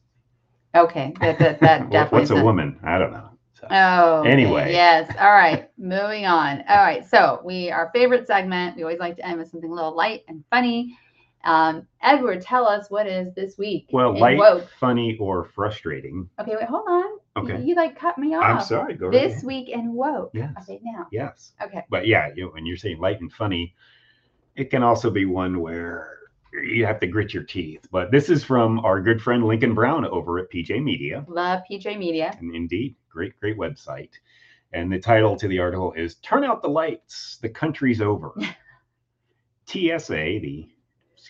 Okay, 0.76 1.14
that 1.20 1.40
that, 1.40 1.60
that 1.62 1.90
definitely. 1.92 2.20
What's 2.20 2.32
a 2.32 2.44
woman? 2.44 2.80
I 2.84 2.98
don't 3.00 3.12
know. 3.12 3.30
So, 3.60 3.68
Oh, 3.72 4.24
Anyway. 4.24 4.72
Yes. 4.72 5.14
All 5.20 5.32
right. 5.32 5.70
Moving 5.78 6.26
on. 6.26 6.64
All 6.70 6.78
right. 6.78 7.06
So 7.06 7.42
we 7.44 7.72
our 7.72 7.90
favorite 7.94 8.28
segment. 8.28 8.78
We 8.78 8.84
always 8.84 9.00
like 9.00 9.18
to 9.18 9.26
end 9.28 9.40
with 9.40 9.50
something 9.50 9.70
a 9.70 9.74
little 9.74 9.96
light 9.96 10.24
and 10.28 10.44
funny. 10.50 10.98
Um, 11.46 11.88
Edward, 12.02 12.42
tell 12.42 12.68
us 12.68 12.90
what 12.90 13.08
is 13.08 13.34
this 13.34 13.58
week. 13.58 13.88
well, 13.94 14.18
light, 14.18 14.38
woke. 14.38 14.68
funny, 14.80 15.18
or 15.20 15.46
frustrating. 15.46 16.30
Okay, 16.40 16.56
wait, 16.56 16.68
hold 16.68 16.86
on. 16.88 17.06
Okay. 17.38 17.62
You, 17.64 17.76
like 17.76 17.98
cut 17.98 18.18
me 18.18 18.36
off. 18.36 18.44
I'm 18.44 18.62
sorry. 18.62 18.96
Go 18.96 19.10
This 19.10 19.32
ahead. 19.34 19.44
week 19.46 19.70
in 19.70 19.94
woke. 19.94 20.32
Yes. 20.34 20.52
Okay, 20.64 20.80
now. 20.84 21.08
Yes. 21.12 21.54
Okay. 21.62 21.84
but 21.90 22.06
yeah, 22.08 22.30
you 22.36 22.44
know, 22.46 22.50
when 22.52 22.66
you're 22.66 22.76
saying 22.78 23.00
light 23.00 23.22
and 23.22 23.32
funny, 23.32 23.74
it 24.58 24.70
can 24.70 24.84
also 24.84 25.10
be 25.10 25.24
one 25.26 25.62
where 25.62 26.18
you 26.66 26.86
have 26.86 27.00
to 27.00 27.08
grit 27.08 27.34
your 27.34 27.44
teeth. 27.44 27.88
But 27.92 28.12
this 28.12 28.30
is 28.30 28.44
from 28.44 28.80
our 28.80 29.02
good 29.02 29.22
friend 29.22 29.46
Lincoln 29.46 29.74
Brown 29.74 30.06
over 30.08 30.40
at 30.40 30.52
PJ 30.52 30.84
Media, 30.84 31.24
Love 31.30 31.62
PJ 31.72 31.98
Media. 31.98 32.36
and 32.40 32.54
indeed, 32.54 32.96
great, 33.10 33.40
great 33.40 33.58
website. 33.58 34.10
And 34.74 34.92
the 34.92 35.00
title 35.00 35.38
to 35.38 35.48
the 35.48 35.60
article 35.60 35.94
is 35.94 36.16
"Turn 36.16 36.44
Out 36.44 36.62
the 36.62 36.68
Lights, 36.70 37.38
the 37.42 37.50
Country's 37.50 38.02
Over." 38.02 38.34
TSA, 39.68 40.40
the 40.42 40.68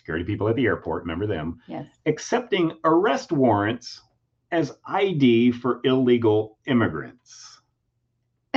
security 0.00 0.24
people 0.24 0.48
at 0.48 0.56
the 0.56 0.64
airport, 0.64 1.02
remember 1.02 1.26
them, 1.26 1.60
Yes. 1.68 1.86
accepting 2.06 2.72
arrest 2.84 3.32
warrants 3.32 4.00
as 4.50 4.72
ID 4.86 5.52
for 5.52 5.80
illegal 5.84 6.58
immigrants. 6.66 7.58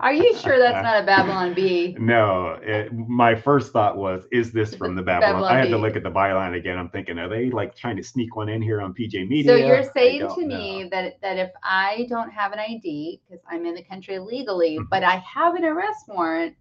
Are 0.00 0.12
you 0.12 0.36
sure 0.38 0.58
that's 0.58 0.82
not 0.84 1.02
a 1.02 1.06
Babylon 1.06 1.54
Bee? 1.54 1.96
No, 1.98 2.58
it, 2.62 2.92
my 2.92 3.34
first 3.34 3.72
thought 3.72 3.96
was, 3.96 4.24
is 4.30 4.52
this 4.52 4.74
from 4.74 4.94
the 4.94 5.02
Babylon? 5.02 5.34
Babylon 5.34 5.52
I 5.56 5.58
had 5.58 5.68
to 5.70 5.76
look 5.78 5.96
at 5.96 6.02
the 6.04 6.10
byline 6.10 6.56
again. 6.56 6.78
I'm 6.78 6.88
thinking, 6.90 7.18
are 7.18 7.28
they 7.28 7.50
like 7.50 7.74
trying 7.76 7.96
to 7.96 8.02
sneak 8.04 8.36
one 8.36 8.48
in 8.48 8.62
here 8.62 8.80
on 8.80 8.94
PJ 8.94 9.28
Media? 9.28 9.50
So 9.50 9.56
you're 9.56 9.90
saying 9.92 10.28
to 10.34 10.46
me 10.46 10.88
that 10.92 11.20
that 11.22 11.38
if 11.38 11.50
I 11.64 12.06
don't 12.08 12.30
have 12.30 12.52
an 12.52 12.60
ID 12.60 13.20
because 13.24 13.42
I'm 13.50 13.66
in 13.66 13.74
the 13.74 13.82
country 13.82 14.14
illegally, 14.14 14.78
Mhm. 14.78 14.88
but 14.90 15.02
I 15.02 15.16
have 15.16 15.54
an 15.56 15.64
arrest 15.64 16.06
warrant, 16.08 16.54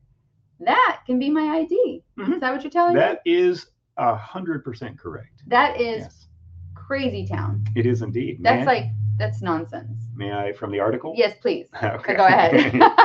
that 0.65 1.02
can 1.06 1.19
be 1.19 1.30
my 1.30 1.58
ID. 1.60 2.04
Mhm. 2.17 2.36
Is 2.36 2.39
that 2.41 2.52
what 2.54 2.63
you're 2.63 2.71
telling 2.71 2.93
me? 2.95 2.99
That 2.99 3.21
is 3.26 3.67
a 3.97 4.15
hundred 4.15 4.63
percent 4.63 4.97
correct. 4.99 5.43
That 5.47 5.80
is 5.80 5.99
Yes, 6.04 6.28
crazy 6.76 7.26
town. 7.28 7.63
it 7.76 7.86
is 7.86 8.02
indeed. 8.02 8.39
That's 8.41 8.65
like 8.65 8.86
that's 9.17 9.41
nonsense. 9.41 9.91
may 10.15 10.32
I 10.34 10.54
from 10.54 10.71
the 10.71 10.80
article? 10.80 11.13
Yes, 11.15 11.38
please. 11.41 11.67
Okay. 11.84 12.15
Go 12.15 12.26
ahead. 12.26 12.82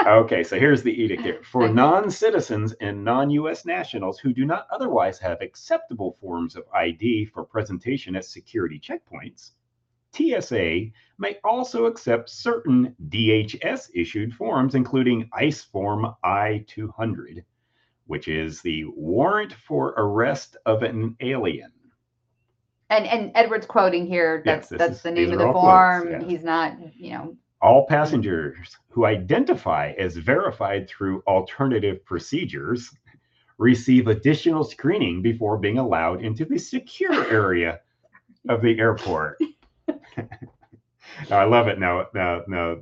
okay, 0.06 0.42
so 0.44 0.58
here's 0.58 0.82
the 0.82 0.92
edict 1.02 1.22
here. 1.22 1.40
For 1.42 1.68
non 1.68 2.10
citizens 2.10 2.72
and 2.80 3.04
non 3.04 3.30
US 3.30 3.64
nationals 3.66 4.18
who 4.18 4.32
do 4.32 4.44
not 4.44 4.66
otherwise 4.72 5.18
have 5.18 5.40
acceptable 5.40 6.16
forms 6.20 6.54
of 6.56 6.64
ID 6.74 7.26
for 7.26 7.44
presentation 7.44 8.14
at 8.16 8.24
security 8.24 8.78
checkpoints, 8.80 9.50
TSA 10.12 10.86
may 11.18 11.36
also 11.44 11.86
accept 11.86 12.30
certain 12.30 12.94
DHS 13.08 13.90
issued 13.94 14.34
forms, 14.34 14.74
including 14.74 15.28
ICE 15.32 15.62
Form 15.64 16.06
I 16.24 16.64
200, 16.66 17.44
which 18.06 18.28
is 18.28 18.60
the 18.62 18.84
warrant 18.86 19.52
for 19.52 19.94
arrest 19.96 20.56
of 20.66 20.82
an 20.82 21.16
alien. 21.20 21.72
And 22.88 23.06
and 23.06 23.30
Edward's 23.36 23.66
quoting 23.66 24.06
here. 24.06 24.42
Yes, 24.44 24.68
That's 24.68 24.68
this 24.70 24.78
that's 24.78 24.96
is- 24.96 25.02
the 25.02 25.10
name 25.12 25.32
of 25.32 25.38
the 25.38 25.52
quotes, 25.52 25.60
form. 25.60 26.10
yes. 26.10 26.22
He's 26.26 26.44
not, 26.44 26.76
you 26.96 27.12
know. 27.12 27.36
All 27.62 27.86
passengers 27.86 28.76
who 28.88 29.04
identify 29.04 29.92
as 29.98 30.16
verified 30.16 30.88
through 30.88 31.22
alternative 31.26 32.04
procedures 32.06 32.90
receive 33.58 34.08
additional 34.08 34.64
screening 34.64 35.20
before 35.20 35.58
being 35.58 35.76
allowed 35.78 36.22
into 36.24 36.46
the 36.46 36.58
secure 36.58 37.30
area 37.30 37.80
of 38.48 38.62
the 38.62 38.78
airport. 38.80 39.36
Now, 41.28 41.38
I 41.38 41.44
love 41.44 41.66
it. 41.68 41.78
Now, 41.78 42.06
now, 42.14 42.42
now, 42.46 42.76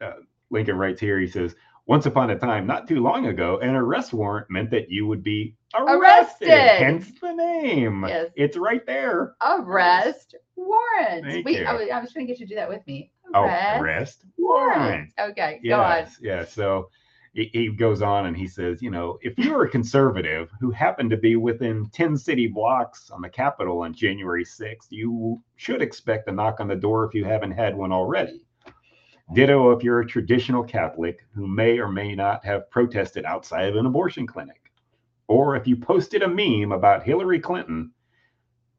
uh, 0.00 0.12
Lincoln 0.50 0.76
writes 0.76 1.00
here. 1.00 1.18
He 1.18 1.26
says, 1.26 1.54
"Once 1.86 2.06
upon 2.06 2.30
a 2.30 2.38
time, 2.38 2.66
not 2.66 2.86
too 2.86 3.00
long 3.00 3.26
ago, 3.26 3.58
an 3.58 3.74
arrest 3.74 4.12
warrant 4.12 4.50
meant 4.50 4.70
that 4.70 4.90
you 4.90 5.06
would 5.06 5.22
be 5.22 5.56
arrested. 5.74 6.48
Arrested. 6.48 6.84
Hence 6.84 7.10
the 7.20 7.32
name. 7.32 8.04
Yes. 8.06 8.30
It's 8.36 8.56
right 8.56 8.84
there. 8.86 9.34
Arrest 9.40 10.34
warrant. 10.56 11.24
Thank 11.26 11.46
Wait. 11.46 11.64
I 11.64 11.72
was, 11.72 11.88
I 11.92 12.00
was 12.00 12.12
trying 12.12 12.26
to 12.26 12.32
get 12.32 12.40
you 12.40 12.46
to 12.46 12.50
do 12.50 12.56
that 12.56 12.68
with 12.68 12.86
me. 12.86 13.10
Oh, 13.34 13.44
Arrest 13.44 13.80
arrest 13.80 14.24
warrant. 14.36 14.78
warrant. 14.78 15.12
Okay, 15.18 15.60
go 15.66 15.80
on. 15.80 15.98
Yes, 15.98 16.18
yeah. 16.20 16.44
So 16.44 16.90
he, 17.32 17.68
goes 17.68 18.02
on 18.02 18.26
and 18.26 18.36
he 18.36 18.48
says, 18.48 18.82
you 18.82 18.90
know, 18.90 19.18
if 19.22 19.38
you're 19.38 19.64
a 19.64 19.70
conservative 19.70 20.50
who 20.60 20.70
happened 20.70 21.10
to 21.10 21.16
be 21.16 21.36
within 21.36 21.88
10 21.90 22.16
city 22.16 22.48
blocks 22.48 23.10
on 23.10 23.20
the 23.20 23.28
Capitol 23.28 23.82
on 23.82 23.94
January 23.94 24.44
6th, 24.44 24.86
you 24.90 25.40
should 25.56 25.80
expect 25.80 26.28
a 26.28 26.32
knock 26.32 26.58
on 26.60 26.68
the 26.68 26.74
door 26.74 27.04
if 27.04 27.14
you 27.14 27.24
haven't 27.24 27.52
had 27.52 27.76
one 27.76 27.92
already. 27.92 28.44
Ditto 29.32 29.70
if 29.70 29.84
you're 29.84 30.00
a 30.00 30.06
traditional 30.06 30.64
Catholic 30.64 31.20
who 31.32 31.46
may 31.46 31.78
or 31.78 31.88
may 31.88 32.16
not 32.16 32.44
have 32.44 32.68
protested 32.68 33.24
outside 33.24 33.68
of 33.68 33.76
an 33.76 33.86
abortion 33.86 34.26
clinic. 34.26 34.72
Or 35.28 35.54
if 35.54 35.68
you 35.68 35.76
posted 35.76 36.24
a 36.24 36.28
meme 36.28 36.72
about 36.72 37.04
Hillary 37.04 37.38
Clinton, 37.38 37.92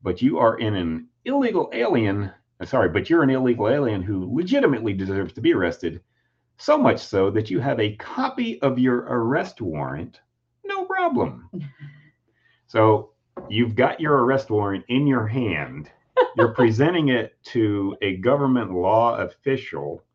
but 0.03 0.21
you 0.21 0.39
are 0.39 0.57
in 0.57 0.75
an 0.75 1.07
illegal 1.23 1.69
alien, 1.71 2.31
sorry, 2.65 2.89
but 2.89 3.09
you're 3.09 3.23
an 3.23 3.29
illegal 3.29 3.69
alien 3.69 4.01
who 4.01 4.35
legitimately 4.35 4.91
deserves 4.91 5.31
to 5.33 5.41
be 5.41 5.53
arrested, 5.53 6.01
so 6.61 6.77
much 6.77 6.99
so 6.99 7.31
that 7.31 7.49
you 7.49 7.59
have 7.59 7.79
a 7.79 7.95
copy 7.95 8.61
of 8.61 8.77
your 8.77 8.99
arrest 8.99 9.61
warrant, 9.61 10.21
no 10.63 10.85
problem. 10.85 11.49
So 12.67 13.09
you've 13.49 13.75
got 13.75 13.99
your 13.99 14.23
arrest 14.23 14.49
warrant 14.49 14.85
in 14.87 15.05
your 15.05 15.27
hand, 15.27 15.91
you're 16.37 16.53
presenting 16.53 17.09
it 17.09 17.35
to 17.47 17.97
a 18.01 18.15
government 18.15 18.71
law 18.71 19.17
official, 19.17 20.05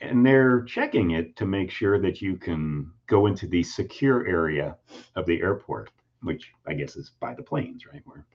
and 0.00 0.26
they're 0.26 0.62
checking 0.62 1.12
it 1.12 1.36
to 1.36 1.46
make 1.46 1.70
sure 1.70 2.00
that 2.00 2.20
you 2.20 2.36
can 2.36 2.90
go 3.06 3.26
into 3.26 3.46
the 3.46 3.62
secure 3.62 4.26
area 4.26 4.76
of 5.14 5.24
the 5.26 5.40
airport, 5.40 5.90
which 6.24 6.50
I 6.66 6.74
guess 6.74 6.96
is 6.96 7.12
by 7.20 7.34
the 7.34 7.44
planes, 7.44 7.86
right? 7.86 8.02
Where 8.06 8.26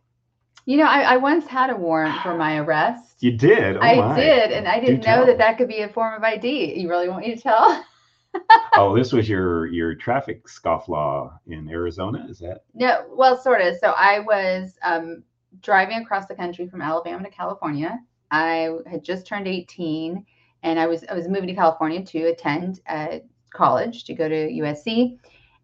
You 0.66 0.78
know, 0.78 0.86
I, 0.86 1.02
I 1.02 1.18
once 1.18 1.46
had 1.46 1.70
a 1.70 1.76
warrant 1.76 2.20
for 2.22 2.36
my 2.36 2.58
arrest. 2.58 3.18
you 3.20 3.32
did. 3.32 3.78
Oh 3.78 3.82
I 3.82 3.96
my. 3.96 4.16
did, 4.16 4.52
and 4.52 4.68
I 4.68 4.80
didn't 4.80 5.06
know 5.06 5.18
tell. 5.18 5.26
that 5.28 5.38
that 5.38 5.58
could 5.58 5.68
be 5.68 5.82
a 5.82 5.90
form 5.90 6.16
of 6.16 6.24
ID. 6.24 6.80
You 6.80 6.90
really 6.90 7.08
want 7.08 7.26
me 7.26 7.36
to 7.36 7.42
tell? 7.42 7.86
oh, 8.76 8.96
this 8.96 9.14
was 9.14 9.30
your 9.30 9.68
your 9.68 9.94
traffic 9.96 10.48
scofflaw 10.48 11.32
in 11.48 11.70
Arizona, 11.70 12.26
is 12.28 12.40
that? 12.40 12.64
No, 12.74 13.06
well, 13.12 13.38
sort 13.38 13.62
of. 13.62 13.76
So 13.78 13.92
I 13.92 14.20
was 14.20 14.78
um, 14.84 15.24
driving 15.62 15.98
across 15.98 16.26
the 16.26 16.36
country 16.36 16.68
from 16.68 16.82
Alabama 16.82 17.24
to 17.24 17.30
California. 17.30 18.00
I 18.32 18.72
had 18.90 19.04
just 19.04 19.28
turned 19.28 19.48
18, 19.48 20.26
and 20.64 20.80
I 20.80 20.88
was 20.88 21.06
I 21.10 21.14
was 21.14 21.28
moving 21.28 21.48
to 21.48 21.54
California 21.54 22.04
to 22.04 22.24
attend 22.26 22.82
uh, 22.90 23.20
college 23.54 24.04
to 24.06 24.14
go 24.14 24.28
to 24.28 24.36
USC, 24.36 25.18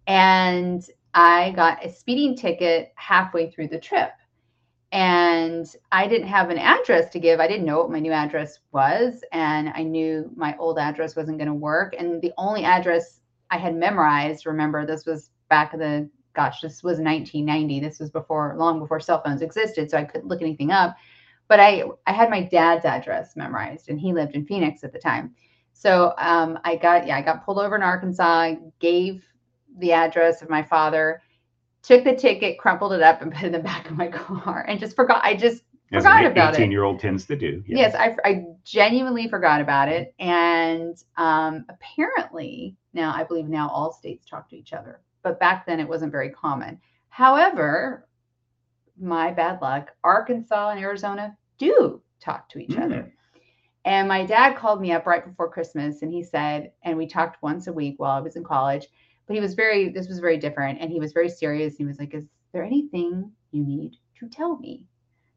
and 0.07 0.83
I 1.13 1.51
got 1.51 1.83
a 1.83 1.91
speeding 1.91 2.37
ticket 2.37 2.93
halfway 2.95 3.49
through 3.49 3.69
the 3.69 3.79
trip. 3.79 4.11
And 4.91 5.65
I 5.91 6.07
didn't 6.07 6.27
have 6.27 6.49
an 6.49 6.57
address 6.57 7.09
to 7.11 7.19
give. 7.19 7.39
I 7.39 7.47
didn't 7.47 7.65
know 7.65 7.79
what 7.79 7.91
my 7.91 7.99
new 7.99 8.11
address 8.11 8.59
was. 8.71 9.23
And 9.31 9.69
I 9.69 9.83
knew 9.83 10.29
my 10.35 10.55
old 10.57 10.77
address 10.77 11.15
wasn't 11.15 11.37
going 11.37 11.47
to 11.47 11.53
work. 11.53 11.95
And 11.97 12.21
the 12.21 12.33
only 12.37 12.65
address 12.65 13.21
I 13.49 13.57
had 13.57 13.75
memorized, 13.75 14.45
remember, 14.45 14.85
this 14.85 15.05
was 15.05 15.29
back 15.49 15.73
in 15.73 15.79
the 15.79 16.09
gosh, 16.33 16.61
this 16.61 16.83
was 16.83 16.99
1990. 16.99 17.79
This 17.79 17.99
was 17.99 18.09
before, 18.09 18.55
long 18.57 18.79
before 18.79 18.99
cell 18.99 19.21
phones 19.21 19.41
existed, 19.41 19.89
so 19.89 19.97
I 19.97 20.03
couldn't 20.03 20.27
look 20.27 20.41
anything 20.41 20.71
up. 20.71 20.95
But 21.47 21.59
I, 21.59 21.83
I 22.07 22.13
had 22.13 22.29
my 22.29 22.41
dad's 22.41 22.85
address 22.85 23.35
memorized, 23.35 23.89
and 23.89 23.99
he 23.99 24.13
lived 24.13 24.35
in 24.35 24.45
Phoenix 24.45 24.83
at 24.83 24.93
the 24.93 24.99
time. 24.99 25.35
So 25.73 26.13
um, 26.17 26.59
I 26.63 26.75
got, 26.75 27.05
yeah, 27.07 27.17
I 27.17 27.21
got 27.21 27.45
pulled 27.45 27.59
over 27.59 27.75
in 27.75 27.83
Arkansas, 27.83 28.53
gave 28.79 29.25
the 29.79 29.91
address 29.91 30.41
of 30.41 30.49
my 30.49 30.63
father, 30.63 31.21
took 31.83 32.03
the 32.03 32.15
ticket, 32.15 32.57
crumpled 32.59 32.93
it 32.93 33.01
up, 33.01 33.21
and 33.21 33.31
put 33.31 33.43
it 33.43 33.47
in 33.47 33.51
the 33.51 33.59
back 33.59 33.89
of 33.89 33.97
my 33.97 34.07
car, 34.11 34.65
and 34.67 34.79
just 34.79 34.95
forgot. 34.95 35.21
I 35.23 35.35
just 35.35 35.63
As 35.91 36.03
Forgot 36.03 36.25
an 36.25 36.31
about 36.31 36.53
it. 36.53 36.59
18 36.59 36.71
year 36.71 36.83
old 36.83 36.99
tends 36.99 37.25
to 37.25 37.35
do. 37.35 37.63
Yes, 37.67 37.95
I, 37.95 38.15
I 38.23 38.45
genuinely 38.63 39.27
forgot 39.27 39.61
about 39.61 39.89
it. 39.89 40.13
And 40.19 40.95
um, 41.17 41.65
apparently, 41.69 42.75
now 42.93 43.13
I 43.15 43.23
believe 43.23 43.47
now 43.47 43.69
all 43.69 43.91
states 43.91 44.25
talk 44.29 44.49
to 44.49 44.57
each 44.57 44.73
other, 44.73 45.01
but 45.23 45.39
back 45.39 45.65
then 45.65 45.79
it 45.79 45.87
wasn't 45.87 46.11
very 46.11 46.29
common. 46.29 46.79
However, 47.09 48.07
my 48.99 49.31
bad 49.31 49.61
luck, 49.61 49.91
Arkansas 50.03 50.69
and 50.69 50.79
Arizona 50.79 51.35
do 51.57 52.01
talk 52.19 52.47
to 52.49 52.59
each 52.59 52.75
Hmm. 52.75 52.83
other. 52.83 53.13
And 53.85 54.07
my 54.07 54.25
dad 54.25 54.57
called 54.57 54.79
me 54.81 54.91
up 54.91 55.07
right 55.07 55.25
before 55.25 55.49
Christmas 55.49 56.03
and 56.03 56.11
he 56.11 56.23
said, 56.23 56.71
and 56.83 56.97
we 56.97 57.07
talked 57.07 57.41
once 57.41 57.67
a 57.67 57.73
week 57.73 57.95
while 57.97 58.11
I 58.11 58.19
was 58.21 58.35
in 58.35 58.43
college, 58.43 58.87
but 59.31 59.35
he 59.35 59.41
was 59.41 59.53
very, 59.53 59.87
this 59.87 60.09
was 60.09 60.19
very 60.19 60.37
different. 60.37 60.81
And 60.81 60.91
he 60.91 60.99
was 60.99 61.13
very 61.13 61.29
serious. 61.29 61.77
He 61.77 61.85
was 61.85 61.99
like, 61.99 62.13
Is 62.13 62.25
there 62.51 62.65
anything 62.65 63.31
you 63.53 63.63
need 63.63 63.95
to 64.19 64.27
tell 64.27 64.57
me? 64.57 64.85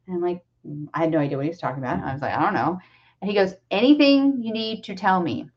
And 0.05 0.17
I'm 0.17 0.21
like, 0.21 0.43
"Mm," 0.67 0.87
I 0.93 0.99
had 0.99 1.11
no 1.11 1.19
idea 1.19 1.37
what 1.37 1.45
he 1.45 1.49
was 1.49 1.59
talking 1.59 1.81
about. 1.81 2.03
I 2.03 2.11
was 2.11 2.21
like, 2.21 2.33
I 2.33 2.41
don't 2.41 2.53
know. 2.53 2.77
And 3.21 3.29
he 3.31 3.35
goes, 3.35 3.53
anything 3.71 4.41
you 4.41 4.51
need 4.51 4.83
to 4.83 4.95
tell 4.95 5.21
me. 5.21 5.49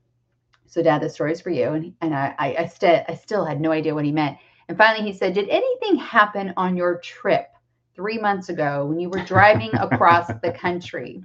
So, 0.67 0.85
Dad, 0.85 1.03
the 1.03 1.11
story's 1.11 1.41
for 1.41 1.51
you. 1.51 1.65
And 1.71 1.95
and 2.01 2.15
I 2.15 2.33
I, 2.39 2.57
I 2.61 2.67
still 2.67 3.03
I 3.09 3.15
still 3.15 3.45
had 3.45 3.61
no 3.61 3.73
idea 3.73 3.93
what 3.93 4.05
he 4.05 4.13
meant. 4.13 4.39
And 4.69 4.79
finally, 4.79 5.05
he 5.05 5.13
said, 5.13 5.35
Did 5.35 5.49
anything 5.49 5.97
happen 5.97 6.55
on 6.57 6.77
your 6.77 7.01
trip 7.01 7.49
three 7.97 8.19
months 8.19 8.51
ago 8.51 8.87
when 8.87 9.01
you 9.01 9.11
were 9.11 9.25
driving 9.25 9.75
across 9.81 10.29
the 10.45 10.53
country? 10.53 11.25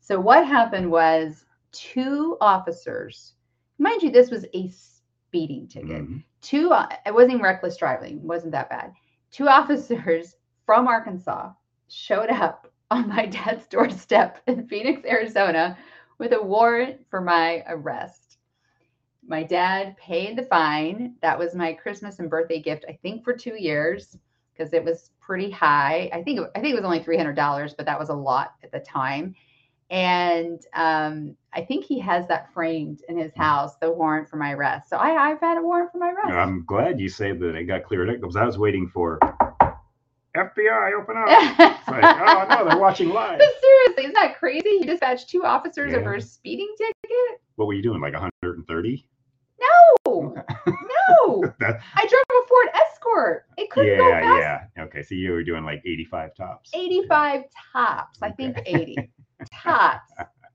So, 0.00 0.20
what 0.20 0.46
happened 0.46 0.90
was 0.90 1.46
two 1.72 2.36
officers, 2.42 3.32
mind 3.78 4.02
you, 4.02 4.10
this 4.10 4.30
was 4.30 4.44
a 4.52 4.68
speeding 4.68 5.66
ticket 5.66 6.02
Mhm. 6.02 6.22
Two 6.42 6.70
uh, 6.72 6.88
it 7.06 7.14
wasn't 7.14 7.32
even 7.32 7.42
reckless 7.42 7.76
driving 7.76 8.22
wasn't 8.26 8.52
that 8.52 8.68
bad. 8.68 8.92
Two 9.30 9.48
officers 9.58 10.36
from 10.66 10.86
arkansas 10.86 11.52
showed 11.88 12.30
up 12.30 12.70
on 12.90 13.08
my 13.08 13.26
dad's 13.26 13.66
doorstep 13.66 14.42
in 14.46 14.66
phoenix 14.68 15.02
arizona 15.06 15.78
with 16.18 16.32
a 16.32 16.42
warrant 16.42 17.00
for 17.08 17.20
my 17.20 17.64
arrest. 17.68 18.38
My 19.26 19.42
dad 19.42 19.96
paid 19.96 20.36
the 20.36 20.42
fine. 20.42 21.14
That 21.22 21.38
was 21.38 21.54
my 21.54 21.72
christmas 21.72 22.18
and 22.18 22.28
birthday 22.28 22.60
gift 22.60 22.84
i 22.88 22.98
think 23.02 23.24
for 23.24 23.32
two 23.32 23.54
years 23.60 24.18
because 24.52 24.74
it 24.74 24.84
was 24.84 25.10
pretty 25.20 25.50
high. 25.50 26.10
I 26.12 26.22
think 26.22 26.40
i 26.54 26.60
think 26.60 26.72
it 26.72 26.76
was 26.76 26.84
only 26.84 27.00
$300 27.00 27.76
but 27.76 27.86
that 27.86 27.98
was 27.98 28.10
a 28.10 28.14
lot 28.14 28.54
at 28.62 28.72
the 28.72 28.80
time 28.80 29.34
and 29.92 30.58
um, 30.74 31.36
I 31.52 31.60
think 31.60 31.84
he 31.84 31.98
has 32.00 32.26
that 32.28 32.50
framed 32.54 33.02
in 33.10 33.18
his 33.18 33.30
house, 33.36 33.76
the 33.76 33.92
warrant 33.92 34.26
for 34.28 34.36
my 34.38 34.52
arrest. 34.52 34.88
So 34.88 34.96
I, 34.96 35.30
I've 35.30 35.38
had 35.40 35.58
a 35.58 35.62
warrant 35.62 35.92
for 35.92 35.98
my 35.98 36.10
arrest. 36.10 36.32
I'm 36.32 36.64
glad 36.64 36.98
you 36.98 37.10
say 37.10 37.32
that 37.32 37.54
it 37.54 37.64
got 37.64 37.84
cleared 37.84 38.08
up 38.08 38.16
because 38.16 38.34
I 38.34 38.46
was 38.46 38.56
waiting 38.56 38.88
for 38.88 39.18
FBI, 40.34 40.98
open 40.98 41.16
up. 41.18 41.26
It's 41.28 41.88
like, 41.88 42.04
oh 42.04 42.46
no, 42.48 42.68
they're 42.68 42.78
watching 42.78 43.10
live. 43.10 43.38
But 43.38 43.48
seriously, 43.60 44.04
isn't 44.04 44.14
that 44.14 44.38
crazy? 44.38 44.68
You 44.80 44.84
dispatched 44.86 45.28
two 45.28 45.44
officers 45.44 45.92
Yeah. 45.92 45.98
over 45.98 46.14
a 46.14 46.22
speeding 46.22 46.74
ticket? 46.78 47.40
What 47.56 47.66
were 47.66 47.74
you 47.74 47.82
doing? 47.82 48.00
Like 48.00 48.14
130? 48.14 49.06
No, 49.60 50.34
no. 50.34 50.42
That, 51.60 51.80
I 51.94 52.06
drove 52.06 52.44
a 52.44 52.48
Ford 52.48 52.68
Escort. 52.74 53.44
It 53.58 53.70
couldn't 53.70 53.96
go 53.98 54.08
yeah, 54.08 54.20
fast. 54.22 54.68
yeah. 54.76 54.84
Okay, 54.84 55.02
so 55.02 55.14
you 55.14 55.32
were 55.32 55.44
doing 55.44 55.64
like 55.64 55.82
85 55.84 56.34
tops. 56.34 56.70
85 56.74 57.44
tops. 57.72 58.18
I 58.22 58.30
think 58.30 58.58
80 58.64 58.96
tops. 59.52 60.12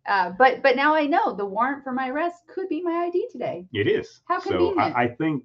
Uh, 0.07 0.31
but 0.37 0.63
but 0.63 0.75
now 0.75 0.95
I 0.95 1.05
know 1.05 1.35
the 1.35 1.45
warrant 1.45 1.83
for 1.83 1.91
my 1.91 2.09
arrest 2.09 2.43
could 2.47 2.69
be 2.69 2.81
my 2.81 3.07
ID 3.07 3.27
today. 3.31 3.65
It 3.73 3.87
is. 3.87 4.21
How 4.25 4.39
so 4.39 4.51
convenient. 4.51 4.95
I, 4.95 5.03
I 5.03 5.07
think 5.15 5.43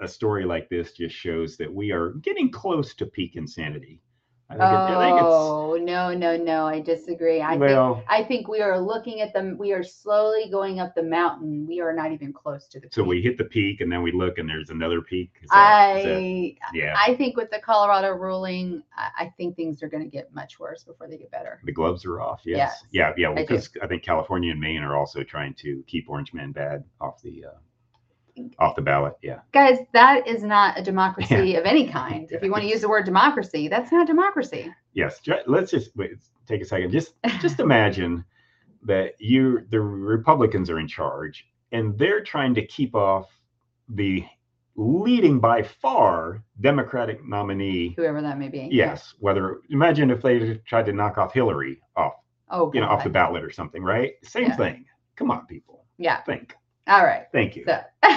a 0.00 0.08
story 0.08 0.44
like 0.44 0.68
this 0.68 0.92
just 0.92 1.14
shows 1.14 1.56
that 1.56 1.72
we 1.72 1.90
are 1.90 2.10
getting 2.22 2.50
close 2.50 2.94
to 2.94 3.06
peak 3.06 3.36
insanity. 3.36 4.00
I 4.50 4.54
think, 4.54 4.62
it, 4.62 4.66
I 4.66 5.10
think 5.10 5.20
Oh 5.22 5.78
no 5.80 6.14
no 6.14 6.36
no! 6.36 6.66
I 6.66 6.80
disagree. 6.80 7.40
I 7.40 7.54
it's 7.54 7.60
think. 7.60 8.04
I 8.08 8.22
think 8.22 8.46
we 8.46 8.60
are 8.60 8.78
looking 8.78 9.20
at 9.20 9.32
them. 9.32 9.56
We 9.56 9.72
are 9.72 9.82
slowly 9.82 10.48
going 10.50 10.80
up 10.80 10.94
the 10.94 11.02
mountain. 11.02 11.66
We 11.66 11.80
are 11.80 11.92
not 11.92 12.12
even 12.12 12.32
close 12.32 12.68
to 12.68 12.80
the. 12.80 12.88
So 12.92 13.02
peak. 13.02 13.08
we 13.08 13.22
hit 13.22 13.38
the 13.38 13.44
peak 13.44 13.80
and 13.80 13.90
then 13.90 14.02
we 14.02 14.12
look 14.12 14.38
and 14.38 14.48
there's 14.48 14.70
another 14.70 15.00
peak. 15.00 15.32
That- 15.50 15.96
is 15.96 16.04
that- 16.04 16.16
I 16.16 16.56
yeah. 16.74 16.94
I 16.96 17.14
think 17.14 17.36
with 17.36 17.50
the 17.50 17.58
Colorado 17.58 18.10
ruling, 18.10 18.82
I, 18.96 19.24
I 19.24 19.32
think 19.36 19.56
things 19.56 19.82
are 19.82 19.88
going 19.88 20.04
to 20.04 20.10
get 20.10 20.32
much 20.34 20.60
worse 20.60 20.84
before 20.84 21.08
they 21.08 21.16
get 21.16 21.30
better. 21.30 21.60
The 21.64 21.72
gloves 21.72 22.04
are 22.04 22.20
off. 22.20 22.42
Yes. 22.44 22.58
Yes, 22.58 22.84
yeah. 22.90 23.12
Yeah. 23.16 23.30
I 23.30 23.34
do. 23.36 23.46
Because 23.46 23.70
I, 23.82 23.86
think 23.86 24.02
California 24.02 24.52
and 24.52 24.60
Maine 24.60 24.82
are 24.82 24.96
also 24.96 25.22
trying 25.22 25.54
to 25.54 25.82
keep 25.86 26.08
Orange 26.08 26.34
Man 26.34 26.52
bad 26.52 26.84
off 27.00 27.22
the 27.22 27.46
uh, 27.46 27.58
off 28.58 28.74
the 28.76 28.82
ballot. 28.82 29.14
Yeah. 29.22 29.40
guys, 29.52 29.78
that 29.92 30.26
is 30.26 30.42
not 30.42 30.78
a 30.78 30.82
democracy 30.82 31.54
of 31.56 31.64
any 31.64 31.86
kind. 31.88 32.28
If 32.32 32.42
you 32.42 32.50
want 32.50 32.62
to 32.64 32.68
use 32.68 32.80
the 32.80 32.88
word 32.88 33.04
democracy, 33.04 33.68
that's 33.68 33.92
not 33.92 34.06
democracy. 34.06 34.72
Yes. 34.92 35.20
Let's 35.46 35.70
just 35.70 35.96
wait, 35.96 36.12
take 36.46 36.60
a 36.60 36.64
second. 36.64 36.90
Just 36.90 37.14
just 37.40 37.60
imagine 37.60 38.24
that 38.82 39.12
you 39.18 39.64
the 39.70 39.80
Republicans 39.80 40.68
are 40.70 40.78
in 40.78 40.88
charge 40.88 41.46
and 41.72 41.98
they're 41.98 42.22
trying 42.22 42.54
to 42.54 42.66
keep 42.66 42.94
off 42.94 43.30
the 43.88 44.24
leading 44.76 45.38
by 45.38 45.62
far 45.62 46.42
Democratic 46.60 47.24
nominee. 47.24 47.94
Whoever 47.96 48.20
that 48.22 48.38
may 48.38 48.48
be. 48.48 48.68
Yes. 48.72 49.14
Whether 49.20 49.60
imagine 49.70 50.10
if 50.10 50.20
they 50.22 50.54
tried 50.66 50.86
to 50.86 50.92
knock 50.92 51.18
off 51.18 51.32
Hillary 51.32 51.78
off, 51.96 52.14
Oh, 52.50 52.70
you 52.74 52.80
know, 52.80 52.88
off 52.88 53.02
the 53.04 53.10
ballot 53.10 53.42
or 53.42 53.50
something, 53.50 53.82
right? 53.82 54.12
Same 54.22 54.44
Yeah. 54.48 54.56
thing. 54.56 54.84
Come 55.16 55.30
on, 55.30 55.46
people. 55.46 55.86
Yeah. 55.96 56.20
Think. 56.22 56.54
All 56.86 57.04
right. 57.04 57.26
Thank 57.32 57.56
you. 57.56 57.64
So. 57.66 57.80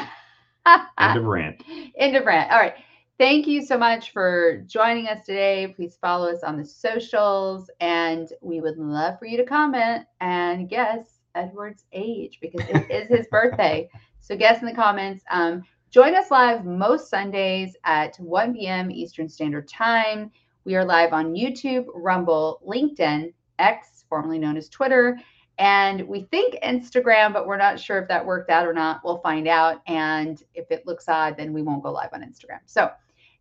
End 1.00 1.18
of 1.18 1.24
rant. 1.24 1.64
End 1.98 2.16
of 2.16 2.26
rant. 2.26 2.52
All 2.52 2.60
right. 2.60 2.76
Thank 3.18 3.48
you 3.48 3.66
so 3.66 3.78
much 3.78 4.12
for 4.12 4.64
joining 4.68 5.08
us 5.08 5.26
today. 5.26 5.74
Please 5.76 5.98
follow 6.00 6.30
us 6.30 6.44
on 6.44 6.56
the 6.56 6.66
socials, 6.66 7.72
and 7.80 8.28
we 8.42 8.62
would 8.62 8.78
love 8.78 9.18
for 9.18 9.26
you 9.26 9.38
to 9.38 9.44
comment 9.44 10.06
and 10.22 10.70
guess 10.70 11.20
Edward's 11.34 11.86
age 11.94 12.38
because 12.42 12.68
it 12.70 12.92
is 12.92 13.08
his 13.08 13.28
birthday. 13.32 13.90
So 14.20 14.36
guess 14.36 14.62
in 14.62 14.68
the 14.68 14.74
comments. 14.74 15.24
Um, 15.32 15.64
join 15.90 16.16
us 16.16 16.30
live 16.30 16.66
most 16.66 17.10
Sundays 17.10 17.76
at 17.86 18.16
1 18.18 18.54
p.m. 18.54 18.92
Eastern 18.92 19.30
Standard 19.30 19.68
Time. 19.68 20.30
We 20.66 20.76
are 20.76 20.86
live 20.86 21.14
on 21.14 21.34
YouTube, 21.34 21.86
Rumble, 21.96 22.60
LinkedIn, 22.68 23.34
X, 23.58 24.04
formerly 24.10 24.38
known 24.38 24.58
as 24.58 24.70
Twitter, 24.70 25.18
and 25.60 26.08
we 26.08 26.24
think 26.24 26.56
Instagram, 26.64 27.34
but 27.34 27.48
we're 27.48 27.58
not 27.58 27.80
sure 27.80 28.00
if 28.00 28.08
that 28.10 28.26
worked 28.26 28.50
out 28.50 28.68
or 28.68 28.74
not. 28.74 29.02
We'll 29.04 29.20
find 29.20 29.48
out. 29.48 29.82
And 29.88 30.42
if 30.54 30.70
it 30.72 30.86
looks 30.86 31.08
odd, 31.08 31.36
then 31.38 31.54
we 31.54 31.64
won't 31.64 31.84
go 31.84 31.92
live 31.92 32.10
on 32.14 32.22
Instagram. 32.22 32.60
So, 32.66 32.92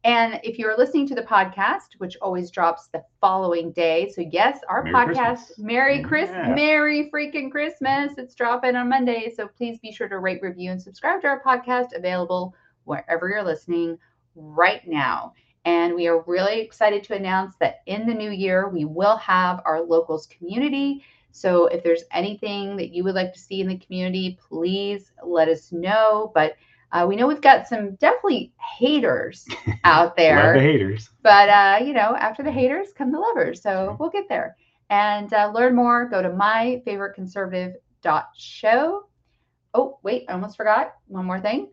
and 0.04 0.40
if 0.44 0.58
you're 0.58 0.76
listening 0.78 1.08
to 1.08 1.14
the 1.14 1.22
podcast, 1.22 1.98
which 1.98 2.16
always 2.22 2.50
drops 2.50 2.86
the 2.86 3.02
following 3.20 3.72
day, 3.72 4.08
so 4.14 4.22
yes, 4.22 4.60
our 4.68 4.84
Merry 4.84 4.94
podcast, 4.94 5.36
Christmas. 5.46 5.58
Merry 5.58 6.02
Christmas, 6.02 6.46
Yeah. 6.46 6.54
Merry 6.54 7.10
freaking 7.12 7.50
Christmas. 7.50 8.12
It's 8.16 8.34
dropping 8.34 8.76
on 8.76 8.88
Monday. 8.88 9.32
So 9.36 9.48
please 9.48 9.78
be 9.80 9.90
sure 9.92 10.08
to 10.08 10.18
rate, 10.18 10.40
review, 10.42 10.70
and 10.70 10.80
subscribe 10.80 11.22
to 11.22 11.26
our 11.26 11.42
podcast, 11.42 11.88
available 11.94 12.54
wherever 12.84 13.28
you're 13.28 13.42
listening 13.42 13.98
right 14.36 14.86
now. 14.86 15.32
And 15.64 15.94
we 15.96 16.06
are 16.06 16.22
really 16.22 16.60
excited 16.60 17.02
to 17.04 17.16
announce 17.16 17.56
that 17.56 17.80
in 17.86 18.06
the 18.06 18.14
new 18.14 18.30
year, 18.30 18.68
we 18.68 18.84
will 18.84 19.16
have 19.16 19.60
our 19.64 19.82
locals 19.82 20.26
community. 20.28 21.02
So 21.36 21.66
if 21.66 21.84
there's 21.84 22.04
anything 22.12 22.76
that 22.76 22.94
you 22.94 23.04
would 23.04 23.14
like 23.14 23.34
to 23.34 23.38
see 23.38 23.60
in 23.60 23.68
the 23.68 23.76
community, 23.76 24.38
please 24.48 25.12
let 25.22 25.48
us 25.48 25.70
know. 25.70 26.32
But 26.34 26.56
uh, 26.92 27.04
we 27.06 27.14
know 27.14 27.26
we've 27.26 27.42
got 27.42 27.68
some 27.68 27.96
definitely 27.96 28.54
haters 28.78 29.46
out 29.84 30.16
there. 30.16 30.54
the 30.54 30.60
haters. 30.60 31.10
But 31.22 31.50
uh, 31.50 31.80
you 31.84 31.92
know, 31.92 32.16
after 32.16 32.42
the 32.42 32.50
haters 32.50 32.88
come 32.96 33.12
the 33.12 33.18
lovers. 33.18 33.60
So 33.62 33.98
we'll 34.00 34.08
get 34.08 34.30
there. 34.30 34.56
And 34.88 35.30
uh, 35.34 35.52
learn 35.54 35.74
more. 35.74 36.08
Go 36.08 36.22
to 36.22 36.30
myfavoriteconservative.show. 36.30 39.02
Oh, 39.74 39.98
wait, 40.02 40.24
I 40.28 40.32
almost 40.32 40.56
forgot 40.56 40.94
one 41.06 41.26
more 41.26 41.40
thing. 41.40 41.68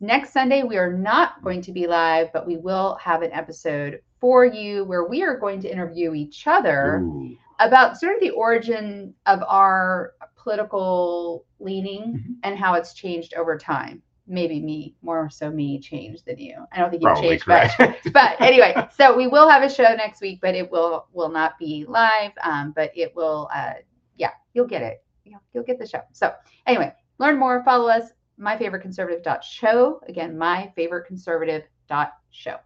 Next 0.00 0.32
Sunday, 0.32 0.62
we 0.62 0.76
are 0.76 0.92
not 0.92 1.42
going 1.42 1.60
to 1.62 1.72
be 1.72 1.88
live, 1.88 2.32
but 2.32 2.46
we 2.46 2.56
will 2.56 2.96
have 3.02 3.22
an 3.22 3.32
episode 3.32 3.98
for 4.20 4.44
you 4.44 4.84
where 4.84 5.02
we 5.04 5.24
are 5.24 5.36
going 5.36 5.60
to 5.62 5.72
interview 5.72 6.14
each 6.14 6.46
other 6.46 6.98
Ooh. 6.98 7.36
About 7.58 7.96
sort 7.98 8.14
of 8.14 8.20
the 8.20 8.30
origin 8.30 9.14
of 9.26 9.42
our 9.46 10.14
political 10.36 11.44
leaning 11.58 12.14
Mhm. 12.14 12.36
and 12.42 12.58
how 12.58 12.74
it's 12.74 12.94
changed 12.94 13.34
over 13.34 13.58
time. 13.58 14.02
Maybe 14.26 14.60
me, 14.60 14.94
more 15.02 15.30
so 15.30 15.50
me, 15.50 15.80
changed 15.80 16.26
than 16.26 16.38
you. 16.38 16.64
I 16.72 16.78
don't 16.78 16.90
think 16.90 17.02
you've 17.02 17.12
Probably 17.12 17.38
changed 17.38 17.46
much 17.48 17.72
but 18.12 18.40
anyway, 18.40 18.74
so 18.96 19.16
we 19.16 19.26
will 19.26 19.48
have 19.48 19.62
a 19.62 19.70
show 19.70 19.94
next 19.94 20.20
week, 20.20 20.40
but 20.42 20.54
it 20.54 20.70
will 20.70 21.06
will 21.12 21.30
not 21.30 21.58
be 21.58 21.84
live. 21.88 22.32
Um, 22.42 22.72
but 22.72 22.90
it 22.94 23.14
will, 23.16 23.48
uh, 23.54 23.74
yeah, 24.16 24.32
you'll 24.52 24.66
get 24.66 24.82
it. 24.82 25.02
You'll, 25.24 25.40
you'll 25.52 25.64
get 25.64 25.78
the 25.78 25.86
show. 25.86 26.00
So 26.12 26.32
anyway, 26.66 26.92
learn 27.18 27.38
more. 27.38 27.62
Follow 27.64 27.88
us. 27.88 28.12
My 28.36 28.56
favorite 28.56 28.80
conservative 28.82 29.22
dot 29.22 29.42
show. 29.42 30.00
Again, 30.08 30.36
my 30.38 30.70
favorite 30.76 31.06
conservative 31.06 31.64
dot 31.88 32.12
show. 32.30 32.56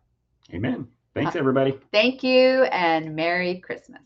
Amen. 0.53 0.87
Thanks, 1.15 1.37
everybody. 1.37 1.79
Thank 1.93 2.23
you 2.23 2.65
and 2.65 3.15
Merry 3.15 3.59
Christmas. 3.61 4.03